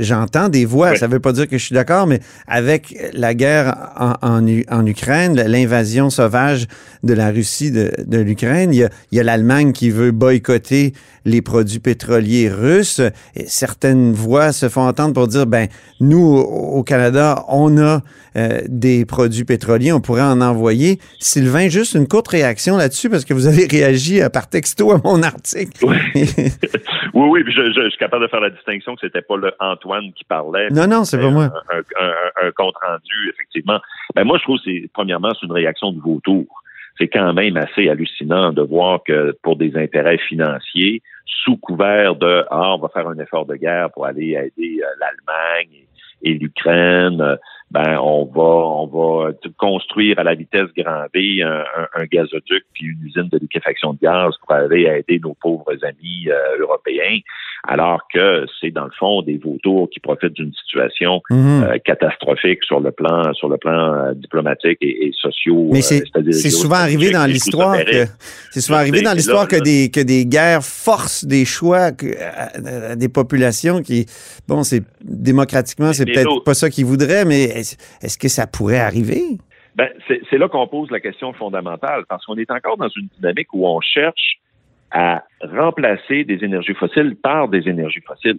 j'entends 0.02 0.50
des 0.50 0.66
voix, 0.66 0.96
ça 0.96 1.08
veut 1.08 1.20
pas 1.20 1.32
dire 1.32 1.48
que 1.48 1.58
je 1.58 1.66
suis 1.66 1.76
d'accord, 1.76 2.08
mais 2.08 2.20
avec 2.48 2.96
la 3.14 3.34
guerre 3.34 3.92
en, 3.98 4.14
en 4.22 4.48
U- 4.48 4.66
en 4.70 4.86
Ukraine, 4.86 5.36
l'invasion 5.36 6.10
sauvage 6.10 6.68
de 7.04 7.14
la 7.14 7.30
Russie 7.30 7.72
de, 7.72 7.92
de 8.06 8.18
l'Ukraine, 8.18 8.74
il 8.74 8.90
y 9.12 9.20
a, 9.20 9.24
l'Allemagne 9.24 9.74
qui 9.74 9.90
veut 9.90 10.12
boycotter 10.12 10.94
les 11.26 11.42
produits 11.42 11.80
pétroliers 11.80 12.50
russes. 12.50 13.02
Et 13.36 13.46
certaines 13.48 14.12
voix 14.12 14.52
se 14.52 14.68
font 14.68 14.86
entendre 14.88 15.14
pour 15.14 15.28
dire, 15.28 15.48
ben, 15.48 15.68
nous, 16.00 16.20
au 16.20 16.64
au 16.74 16.84
Canada, 16.84 17.46
on 17.48 17.78
a 17.78 18.02
euh, 18.36 18.62
des 18.68 19.06
produits 19.06 19.44
pétroliers, 19.46 19.94
on 19.94 20.02
pourrait 20.02 20.24
en 20.24 20.42
envoyer. 20.42 21.00
Sylvain, 21.44 21.68
juste 21.70 21.94
une 21.96 22.08
courte 22.08 22.28
réaction 22.30 22.78
là-dessus, 22.78 23.10
parce 23.10 23.26
que 23.26 23.34
vous 23.34 23.48
avez 23.48 23.66
réagi 23.70 24.22
euh, 24.22 24.30
par 24.30 24.50
texto 24.50 24.92
à 24.92 25.00
mon 25.04 25.22
article. 25.24 25.86
Oui, 27.16 27.28
oui, 27.30 27.44
puis 27.44 27.54
je, 27.54 27.62
je- 27.72 27.82
je 27.84 27.90
suis 27.90 27.98
capable 28.00 28.24
de 28.24 28.28
faire 28.30 28.40
la 28.40 28.50
distinction 28.50 28.96
que 28.96 29.02
c'était 29.02 29.22
pas 29.22 29.38
le 29.38 29.52
Antoine 29.60 30.12
qui 30.14 30.24
parlait. 30.24 30.70
non, 30.72 30.88
non, 30.88 31.04
c'est 31.04 31.20
pas 31.20 31.30
moi. 31.30 31.44
un, 31.72 31.78
un- 31.78 32.08
un- 32.08 32.48
un 32.48 32.52
compte 32.52 32.74
rendu, 32.84 33.30
effectivement. 33.32 33.80
Ben 34.16 34.24
moi, 34.24 34.38
je 34.40 34.44
trouve 34.44 34.58
que 34.58 34.64
c'est 34.66 34.90
premièrement, 34.94 35.32
c'est 35.40 35.46
une 35.46 35.52
réaction 35.52 35.92
de 35.92 36.00
vautour. 36.02 36.46
C'est 36.98 37.08
quand 37.08 37.34
même 37.34 37.56
assez 37.58 37.88
hallucinant 37.90 38.52
de 38.52 38.62
voir 38.64 39.02
que 39.06 39.38
pour 39.44 39.58
des 39.58 39.76
intérêts 39.78 40.18
financiers, 40.18 41.02
sous 41.44 41.58
couvert 41.58 42.16
de 42.16 42.46
ah, 42.50 42.74
on 42.76 42.80
va 42.80 42.90
faire 42.90 43.08
un 43.08 43.18
effort 43.20 43.46
de 43.46 43.56
guerre 43.56 43.92
pour 43.92 44.06
aller 44.08 44.32
aider 44.32 44.82
euh, 44.82 44.88
l'Allemagne 45.00 45.70
et, 46.24 46.32
et 46.32 46.34
l'Ukraine, 46.34 47.22
euh, 47.22 47.36
ben 47.74 47.98
on 48.00 48.26
va 48.26 48.42
on 48.82 48.88
va 48.88 49.32
construire 49.58 50.20
à 50.20 50.24
la 50.24 50.36
vitesse 50.36 50.68
grand 50.78 51.06
V 51.14 51.42
un, 51.42 51.64
un- 51.80 51.88
un 52.02 52.06
gazoduc 52.06 52.64
puis 52.74 52.86
une 52.86 53.02
usine 53.08 53.30
de 53.32 53.40
liquéfaction 53.40 53.94
de 53.94 54.00
gaz 54.00 54.34
pour 54.42 54.52
aller 54.56 54.84
aider 54.84 55.20
nos 55.20 55.34
pauvres 55.42 55.74
amis 55.84 56.28
euh, 56.30 56.62
européens, 56.62 57.18
alors 57.68 58.02
que 58.14 58.46
c'est 58.62 58.70
dans 58.72 58.86
le 58.86 58.92
fond 59.00 59.24
des 59.24 59.38
vautours 59.44 59.90
qui 59.90 60.00
profitent 60.00 60.34
d'une 60.34 60.54
situation 60.54 61.22
Mhm. 61.32 61.64
euh, 61.64 61.78
catastrophique 61.84 62.64
sur 62.64 62.80
le 62.80 62.92
plan 62.92 63.34
sur 63.34 63.50
le 63.50 63.58
plan 63.58 63.94
euh, 63.94 64.14
diplomatique 64.14 64.78
et, 64.82 65.08
et 65.08 65.12
socio. 65.20 65.70
Mais 65.72 65.82
c'est 65.82 66.50
souvent 66.52 66.76
arrivé 66.76 67.10
dans 67.12 67.26
l'histoire 67.26 67.78
que 67.84 68.06
c'est 68.52 68.62
souvent 68.62 68.78
arrivé 68.80 69.02
dans 69.02 69.14
l'histoire 69.14 69.48
que 69.48 69.56
des 69.56 69.90
que 69.90 70.00
des 70.02 70.26
guerres 70.28 70.64
forcent 70.64 71.26
des 71.26 71.46
choix 71.46 71.92
que, 71.92 72.06
à- 72.22 72.92
à 72.92 72.96
des 72.96 73.10
populations 73.10 73.82
qui 73.82 74.06
bon 74.48 74.62
c'est 74.64 74.84
démocratiquement 75.02 75.92
c'est 75.94 76.06
peut-être 76.06 76.44
pas 76.44 76.54
ça 76.54 76.70
qu'ils 76.70 76.86
voudraient 76.86 77.26
mais 77.26 77.63
est-ce 78.02 78.18
que 78.18 78.28
ça 78.28 78.46
pourrait 78.48 78.80
arriver? 78.80 79.22
Ben, 79.76 79.90
c'est 80.08 80.38
là 80.38 80.48
qu'on 80.48 80.68
pose 80.68 80.92
la 80.92 81.00
question 81.00 81.34
fondamentale, 81.34 82.04
parce 82.08 82.24
qu'on 82.26 82.36
est 82.38 82.52
encore 82.52 82.78
dans 82.78 82.90
une 82.90 83.08
dynamique 83.18 83.48
où 83.54 83.68
on 83.68 83.82
cherche 83.82 84.36
à 84.92 85.24
remplacer 85.42 86.24
des 86.24 86.44
énergies 86.44 86.76
fossiles 86.76 87.16
par 87.16 87.48
des 87.48 87.68
énergies 87.68 88.02
fossiles, 88.06 88.38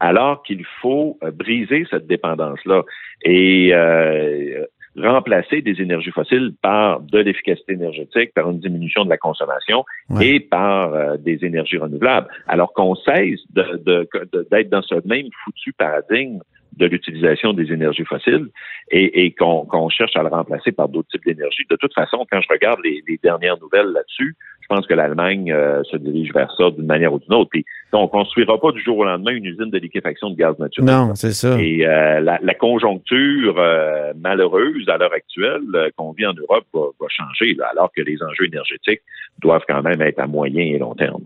alors 0.00 0.42
qu'il 0.42 0.64
faut 0.80 1.18
euh, 1.22 1.30
briser 1.30 1.86
cette 1.90 2.06
dépendance-là 2.06 2.82
et 3.22 3.70
euh, 3.74 4.64
remplacer 4.96 5.60
des 5.60 5.80
énergies 5.82 6.10
fossiles 6.10 6.54
par 6.62 7.00
de 7.00 7.18
l'efficacité 7.18 7.74
énergétique, 7.74 8.32
par 8.34 8.50
une 8.50 8.60
diminution 8.60 9.04
de 9.04 9.10
la 9.10 9.18
consommation 9.18 9.84
Ouais. 10.08 10.26
et 10.28 10.40
par 10.40 10.94
euh, 10.94 11.16
des 11.18 11.44
énergies 11.44 11.76
renouvelables. 11.76 12.28
Alors 12.48 12.72
qu'on 12.72 12.94
cesse 12.94 13.40
de- 13.50 13.76
de- 13.84 14.08
de- 14.32 14.48
d'être 14.50 14.70
dans 14.70 14.82
ce 14.82 14.94
même 15.06 15.26
foutu 15.44 15.74
paradigme 15.74 16.40
de 16.76 16.86
l'utilisation 16.86 17.52
des 17.52 17.72
énergies 17.72 18.04
fossiles 18.04 18.48
et, 18.90 19.24
et 19.24 19.32
qu'on 19.32 19.88
cherche 19.88 20.16
à 20.16 20.22
le 20.22 20.28
remplacer 20.28 20.72
par 20.72 20.88
d'autres 20.88 21.08
types 21.08 21.24
d'énergie. 21.24 21.64
De 21.70 21.76
toute 21.76 21.94
façon, 21.94 22.26
quand 22.30 22.40
je 22.40 22.48
regarde 22.48 22.80
les, 22.84 23.02
les 23.06 23.18
dernières 23.22 23.58
nouvelles 23.58 23.88
là-dessus, 23.92 24.36
je 24.70 24.76
pense 24.76 24.86
que 24.86 24.94
l'Allemagne 24.94 25.52
euh, 25.52 25.82
se 25.90 25.96
dirige 25.96 26.32
vers 26.32 26.52
ça 26.56 26.70
d'une 26.70 26.86
manière 26.86 27.12
ou 27.12 27.18
d'une 27.18 27.34
autre. 27.34 27.50
Puis 27.50 27.64
on 27.92 28.06
construira 28.06 28.60
pas 28.60 28.70
du 28.70 28.80
jour 28.80 28.98
au 28.98 29.04
lendemain 29.04 29.32
une 29.32 29.46
usine 29.46 29.70
de 29.70 29.78
liquéfaction 29.78 30.30
de 30.30 30.36
gaz 30.36 30.56
naturel. 30.60 30.88
non 30.88 31.14
c'est 31.16 31.32
ça 31.32 31.60
Et 31.60 31.84
euh, 31.84 32.20
la, 32.20 32.38
la 32.40 32.54
conjoncture 32.54 33.56
euh, 33.58 34.12
malheureuse 34.16 34.88
à 34.88 34.96
l'heure 34.96 35.12
actuelle 35.12 35.62
euh, 35.74 35.90
qu'on 35.96 36.12
vit 36.12 36.26
en 36.26 36.34
Europe 36.34 36.64
va, 36.72 36.82
va 37.00 37.06
changer, 37.08 37.54
là, 37.54 37.66
alors 37.72 37.90
que 37.92 38.02
les 38.02 38.22
enjeux 38.22 38.46
énergétiques 38.46 39.02
doivent 39.40 39.64
quand 39.66 39.82
même 39.82 40.00
être 40.02 40.20
à 40.20 40.28
moyen 40.28 40.62
et 40.62 40.78
long 40.78 40.94
terme. 40.94 41.24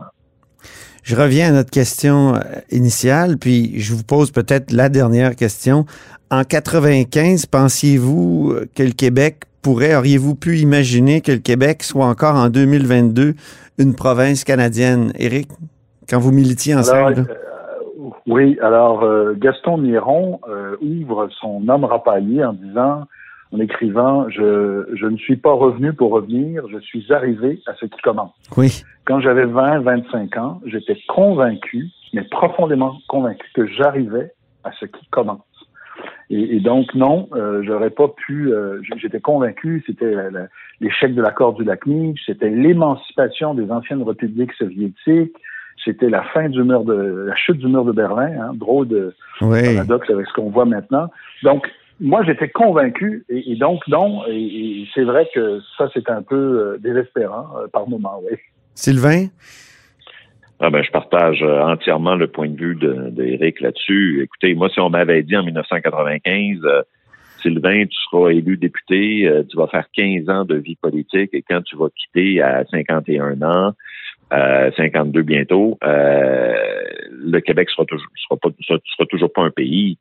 Je 1.05 1.17
reviens 1.17 1.51
à 1.51 1.53
notre 1.53 1.71
question 1.71 2.35
euh, 2.35 2.39
initiale, 2.71 3.37
puis 3.39 3.79
je 3.79 3.93
vous 3.95 4.05
pose 4.05 4.31
peut-être 4.31 4.73
la 4.73 4.89
dernière 4.89 5.37
question. 5.37 5.85
En 6.31 6.45
95, 6.45 7.45
pensiez-vous 7.47 8.53
euh, 8.53 8.67
que 8.75 8.83
le 8.83 8.93
Québec 8.93 9.45
pourrait, 9.63 9.95
auriez-vous 9.95 10.35
pu 10.35 10.57
imaginer 10.59 11.21
que 11.21 11.33
le 11.33 11.39
Québec 11.39 11.83
soit 11.83 12.07
encore 12.07 12.37
en 12.37 12.49
2022 12.49 13.35
une 13.79 13.95
province 13.95 14.45
canadienne? 14.45 15.13
Éric, 15.19 15.49
quand 16.09 16.19
vous 16.19 16.33
militiez 16.33 16.73
Alors, 16.73 16.85
ensemble? 16.85 17.15
là? 17.17 17.23
euh, 17.29 18.11
oui, 18.27 18.59
alors 18.63 19.03
euh, 19.05 19.35
Gaston 19.37 19.77
Miron 19.79 20.41
euh, 20.49 20.77
ouvre 20.81 21.29
son 21.39 21.69
homme 21.69 21.85
rapaillé 21.85 22.43
en 22.45 22.55
disant, 22.55 23.05
en 23.55 23.61
écrivant, 23.61 24.29
je, 24.31 24.85
je 24.95 25.07
ne 25.07 25.17
suis 25.17 25.37
pas 25.37 25.53
revenu 25.53 25.93
pour 25.93 26.11
revenir, 26.11 26.65
je 26.73 26.79
suis 26.79 27.13
arrivé 27.13 27.61
à 27.67 27.75
ce 27.75 27.87
qui 27.87 28.01
commence. 28.03 28.33
Oui. 28.57 28.83
Quand 29.05 29.21
j'avais 29.21 29.45
20, 29.45 29.81
25 29.81 30.37
ans, 30.39 30.61
j'étais 30.67 30.97
convaincu, 31.09 31.87
mais 32.13 32.23
profondément 32.23 32.97
convaincu, 33.07 33.47
que 33.55 33.67
j'arrivais 33.67 34.33
à 34.65 34.73
ce 34.73 34.87
qui 34.87 35.07
commence. 35.11 35.41
Et, 36.31 36.57
et 36.57 36.61
donc, 36.61 36.93
non, 36.95 37.29
euh, 37.35 37.63
j'aurais 37.63 37.91
pas 37.91 38.09
pu. 38.09 38.53
euh, 38.53 38.81
j'étais 38.97 39.21
convaincu, 39.21 39.85
c'était 39.87 40.15
l'échec 40.81 41.15
de 41.15 41.23
l'accord 41.23 41.53
du 41.55 41.63
lac 41.63 41.83
c'était 42.27 42.51
l'émancipation 42.51 43.55
des 43.55 43.71
anciennes 43.71 44.03
républiques 44.03 44.53
soviétiques, 44.55 45.37
c'était 45.85 46.09
la 46.09 46.23
fin 46.23 46.49
du 46.49 46.63
mur 46.65 46.85
de 46.85 47.27
la 47.29 47.37
chute 47.37 47.59
du 47.59 47.69
mur 47.69 47.85
de 47.85 47.93
Berlin, 47.93 48.33
hein, 48.41 48.51
drôle 48.55 48.89
de 48.89 49.15
Oui. 49.43 49.63
paradoxe 49.77 50.11
avec 50.11 50.27
ce 50.27 50.33
qu'on 50.33 50.51
voit 50.51 50.65
maintenant. 50.65 51.09
Donc, 51.43 51.69
moi, 52.01 52.25
j'étais 52.25 52.49
convaincu, 52.49 53.25
et, 53.29 53.53
et 53.53 53.57
donc 53.57 53.87
non, 53.89 54.25
et, 54.29 54.37
et 54.37 54.89
c'est 54.95 55.05
vrai 55.05 55.29
que 55.35 55.61
ça, 55.79 55.89
c'est 55.95 56.11
un 56.11 56.23
peu 56.23 56.37
euh, 56.37 56.79
désespérant 56.79 57.47
euh, 57.57 57.69
par 57.69 57.89
moment, 57.89 58.21
oui. 58.29 58.37
Sylvain? 58.75 59.27
Ah 60.61 60.71
ben, 60.71 60.83
je 60.83 60.91
partage 60.91 61.43
euh, 61.43 61.61
entièrement 61.63 62.15
le 62.15 62.27
point 62.27 62.49
de 62.49 62.57
vue 62.57 62.75
de- 62.75 63.11
d'Éric 63.11 63.61
là-dessus. 63.61 64.23
Écoutez, 64.23 64.55
moi, 64.55 64.69
si 64.71 64.81
on 64.81 64.89
m'avait 64.89 65.23
dit 65.23 65.37
en 65.37 65.45
1995, 65.45 66.61
euh, 66.65 66.83
Sylvain, 67.43 67.85
tu 67.85 67.97
seras 68.09 68.31
élu 68.31 68.57
député, 68.57 69.29
euh, 69.29 69.43
tu 69.49 69.57
vas 69.57 69.67
faire 69.67 69.87
15 69.95 70.29
ans 70.29 70.45
de 70.45 70.55
vie 70.57 70.77
politique 70.77 71.31
et 71.33 71.43
quand 71.43 71.61
tu 71.63 71.77
vas 71.77 71.89
quitter 71.95 72.41
à 72.41 72.65
51 72.71 73.43
ans, 73.43 73.75
euh, 74.33 74.71
52 74.77 75.23
bientôt, 75.23 75.79
euh, 75.85 76.55
le 77.11 77.41
Québec 77.41 77.69
sera 77.71 77.85
toujours, 77.85 78.09
sera 78.17 78.39
pas, 78.41 78.49
sera, 78.63 78.79
sera 78.97 79.07
toujours 79.07 79.33
pas 79.33 79.43
un 79.43 79.51
pays. 79.51 79.99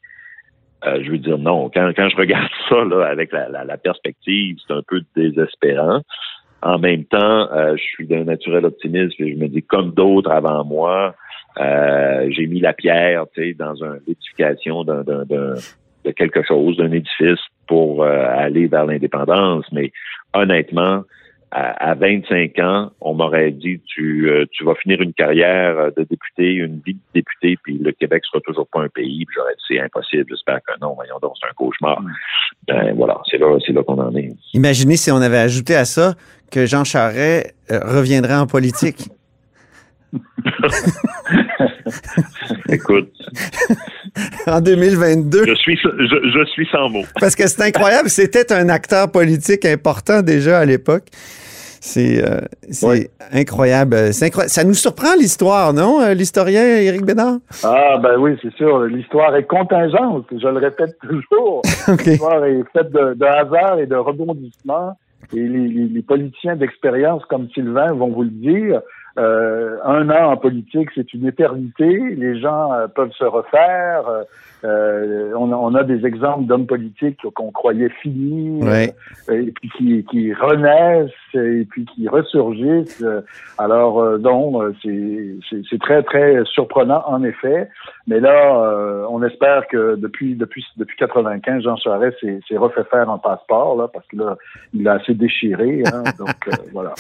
Euh, 0.86 1.02
je 1.04 1.12
veux 1.12 1.18
dire 1.18 1.38
non. 1.38 1.70
Quand, 1.74 1.92
quand 1.96 2.10
je 2.10 2.16
regarde 2.18 2.50
ça 2.70 2.84
là, 2.84 3.06
avec 3.06 3.32
la, 3.32 3.50
la, 3.50 3.64
la 3.64 3.78
perspective, 3.78 4.58
c'est 4.68 4.74
un 4.74 4.82
peu 4.88 5.02
désespérant. 5.16 6.02
En 6.62 6.80
même 6.80 7.04
temps, 7.06 7.52
euh, 7.52 7.76
je 7.76 7.82
suis 7.84 8.08
d'un 8.08 8.24
naturel 8.24 8.66
optimiste 8.66 9.20
et 9.20 9.34
je 9.34 9.38
me 9.38 9.48
dis, 9.48 9.64
comme 9.64 9.92
d'autres 9.92 10.32
avant 10.32 10.64
moi, 10.64 11.14
euh, 11.60 12.28
j'ai 12.32 12.48
mis 12.48 12.60
la 12.62 12.74
pierre, 12.74 13.26
dans 13.60 13.74
l'édification 14.08 14.84
d'un, 14.84 15.04
d'un, 15.04 15.26
d'un- 15.26 15.56
de 16.06 16.12
quelque 16.12 16.44
chose, 16.44 16.76
d'un 16.78 16.92
édifice 16.92 17.40
pour 17.68 18.04
euh, 18.04 18.26
aller 18.30 18.68
vers 18.68 18.86
l'indépendance. 18.86 19.66
Mais 19.72 19.92
honnêtement, 20.34 21.04
à, 21.56 21.92
à 21.92 21.94
25 21.94 22.58
ans, 22.60 22.92
on 23.00 23.14
m'aurait 23.14 23.52
dit, 23.52 23.80
tu, 23.86 24.28
euh, 24.28 24.46
tu 24.52 24.66
vas 24.66 24.74
finir 24.74 25.00
une 25.02 25.14
carrière 25.14 25.92
de 25.96 26.04
député, 26.04 26.54
une 26.54 26.82
vie 26.84 26.96
de 26.96 27.00
député, 27.14 27.58
puis 27.64 27.78
le 27.78 27.92
Québec 27.92 28.24
sera 28.26 28.42
toujours 28.42 28.68
pas 28.68 28.82
un 28.82 28.90
pays. 28.90 29.24
Puis 29.26 29.36
j'aurais 29.36 29.54
dit, 29.54 29.64
c'est 29.68 29.80
impossible. 29.80 30.26
J'espère 30.30 30.62
que 30.68 30.74
non. 30.82 30.96
Voyons 30.96 31.20
donc, 31.22 31.34
c'est 31.40 31.48
un 31.48 31.54
cauchemar. 31.54 32.02
Ben 32.68 32.96
voilà, 32.96 33.22
c'est 33.30 33.38
là, 33.38 33.56
c'est 33.66 33.72
là 33.72 33.84
qu'on 33.84 34.00
en 34.00 34.16
est. 34.16 34.32
Imaginez 34.54 34.98
si 34.98 35.12
on 35.12 35.18
avait 35.18 35.38
ajouté 35.38 35.76
à 35.76 35.86
ça 35.86 36.16
que 36.52 36.66
Jean 36.66 36.84
Charest 36.84 37.54
euh, 37.72 37.80
reviendrait 37.84 38.36
en 38.36 38.48
politique. 38.48 39.10
Écoute, 42.70 43.12
en 44.48 44.62
2022. 44.62 45.46
je 45.48 45.54
suis, 45.56 45.78
je, 45.78 46.32
je 46.34 46.46
suis 46.52 46.68
sans 46.72 46.90
mots. 46.90 47.06
Parce 47.20 47.36
que 47.36 47.48
c'est 47.48 47.62
incroyable, 47.64 48.10
c'était 48.10 48.52
un 48.54 48.70
acteur 48.70 49.12
politique 49.12 49.66
important 49.66 50.22
déjà 50.22 50.60
à 50.60 50.66
l'époque. 50.66 51.08
C'est 51.86 52.24
euh, 52.26 52.40
Oui. 52.84 53.08
incroyable. 53.34 54.14
C'est 54.14 54.28
incroyable. 54.28 54.50
Ça 54.50 54.64
nous 54.64 54.74
surprend 54.74 55.16
l'histoire, 55.20 55.74
non, 55.74 56.02
euh, 56.02 56.14
l'historien 56.14 56.64
Éric 56.64 57.04
Bédard? 57.06 57.40
Ah, 57.64 57.98
ben 58.02 58.16
oui, 58.18 58.38
c'est 58.42 58.54
sûr. 58.54 58.84
L'histoire 58.86 59.36
est 59.36 59.44
contingente. 59.44 60.28
Je 60.32 60.48
le 60.48 60.60
répète 60.60 60.96
toujours. 61.02 61.62
L'histoire 62.06 62.46
est 62.46 62.64
faite 62.72 62.90
de, 62.94 63.16
de 63.16 63.26
hasard 63.26 63.80
et 63.80 63.86
de 63.86 63.96
rebondissements. 63.98 64.98
Et 65.34 65.42
les, 65.42 65.68
les- 65.68 65.88
les 65.90 66.02
politiciens 66.02 66.56
d'expérience 66.56 67.24
comme 67.26 67.50
Sylvain 67.54 67.92
vont 67.94 68.08
vous 68.12 68.24
le 68.24 68.30
dire. 68.30 68.80
euh, 69.20 69.76
un 69.84 70.10
an 70.10 70.32
en 70.32 70.38
politique, 70.38 70.90
c'est 70.96 71.14
une 71.14 71.28
éternité. 71.28 71.90
Les 72.16 72.40
gens 72.40 72.72
euh, 72.74 72.88
peuvent 72.88 73.12
se 73.18 73.26
refaire. 73.26 74.04
Euh, 74.64 75.32
on, 75.38 75.52
a, 75.52 75.56
on, 75.56 75.76
a 75.76 75.84
des 75.84 76.06
exemples 76.06 76.46
d'hommes 76.46 76.68
politiques 76.68 77.20
qu'on 77.34 77.52
croyait 77.52 77.90
finis, 78.02 78.62
et 79.30 79.52
puis 79.52 79.70
qui, 79.78 80.06
qui, 80.10 80.34
renaissent 80.34 81.12
et 81.34 81.66
puis 81.70 81.86
qui 81.86 82.08
ressurgissent. 82.08 83.04
Alors, 83.58 84.20
donc, 84.20 84.62
c'est 84.82 85.80
très, 85.80 86.04
très 86.04 86.44
surprenant, 86.46 87.04
en 87.08 87.24
effet. 87.24 87.70
Mais 88.08 88.20
là, 88.20 89.06
on 89.10 89.22
espère 89.24 89.68
que 89.68 89.96
depuis 89.96 90.36
depuis 90.36 90.66
depuis 90.78 90.98
95, 90.98 91.64
Jean 91.64 91.78
Charest 91.78 92.18
s'est 92.22 92.58
refait 92.58 92.84
faire 92.90 93.10
un 93.10 93.18
passeport, 93.18 93.76
là, 93.76 93.88
parce 93.92 94.06
que 94.08 94.18
là, 94.18 94.38
il 94.74 94.88
a 94.88 94.94
assez 94.94 95.14
déchiré. 95.14 95.84
Hein, 95.86 96.04
donc, 96.18 96.36
voilà. 96.72 96.94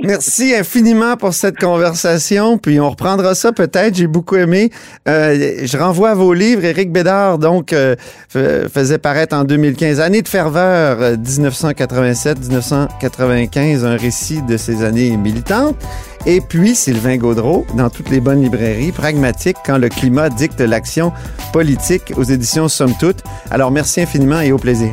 Merci 0.00 0.54
infiniment 0.54 1.16
pour 1.16 1.32
cette 1.32 1.58
conversation, 1.58 2.58
puis 2.58 2.80
on 2.80 2.90
reprendra 2.90 3.34
ça 3.34 3.52
peut-être. 3.52 3.94
J'ai 3.94 4.06
beaucoup 4.06 4.36
aimé. 4.36 4.70
Euh, 5.08 5.64
je 5.64 5.78
renvoie 5.78 6.10
à 6.10 6.14
vos 6.14 6.34
livres. 6.34 6.64
Bédard, 6.92 7.38
donc, 7.38 7.72
euh, 7.72 7.96
faisait 8.28 8.98
paraître 8.98 9.34
en 9.34 9.42
2015 9.44 10.00
Année 10.00 10.20
de 10.22 10.28
ferveur 10.28 11.16
1987-1995, 11.16 13.84
un 13.84 13.96
récit 13.96 14.42
de 14.42 14.56
ses 14.56 14.84
années 14.84 15.16
militantes. 15.16 15.76
Et 16.24 16.40
puis 16.40 16.76
Sylvain 16.76 17.16
Gaudreau, 17.16 17.66
dans 17.76 17.90
toutes 17.90 18.10
les 18.10 18.20
bonnes 18.20 18.42
librairies, 18.42 18.92
pragmatique 18.92 19.56
quand 19.66 19.78
le 19.78 19.88
climat 19.88 20.28
dicte 20.28 20.60
l'action 20.60 21.12
politique 21.52 22.12
aux 22.16 22.22
éditions 22.22 22.68
Somme 22.68 22.94
Toute. 23.00 23.24
Alors 23.50 23.72
merci 23.72 24.00
infiniment 24.00 24.40
et 24.40 24.52
au 24.52 24.58
plaisir. 24.58 24.92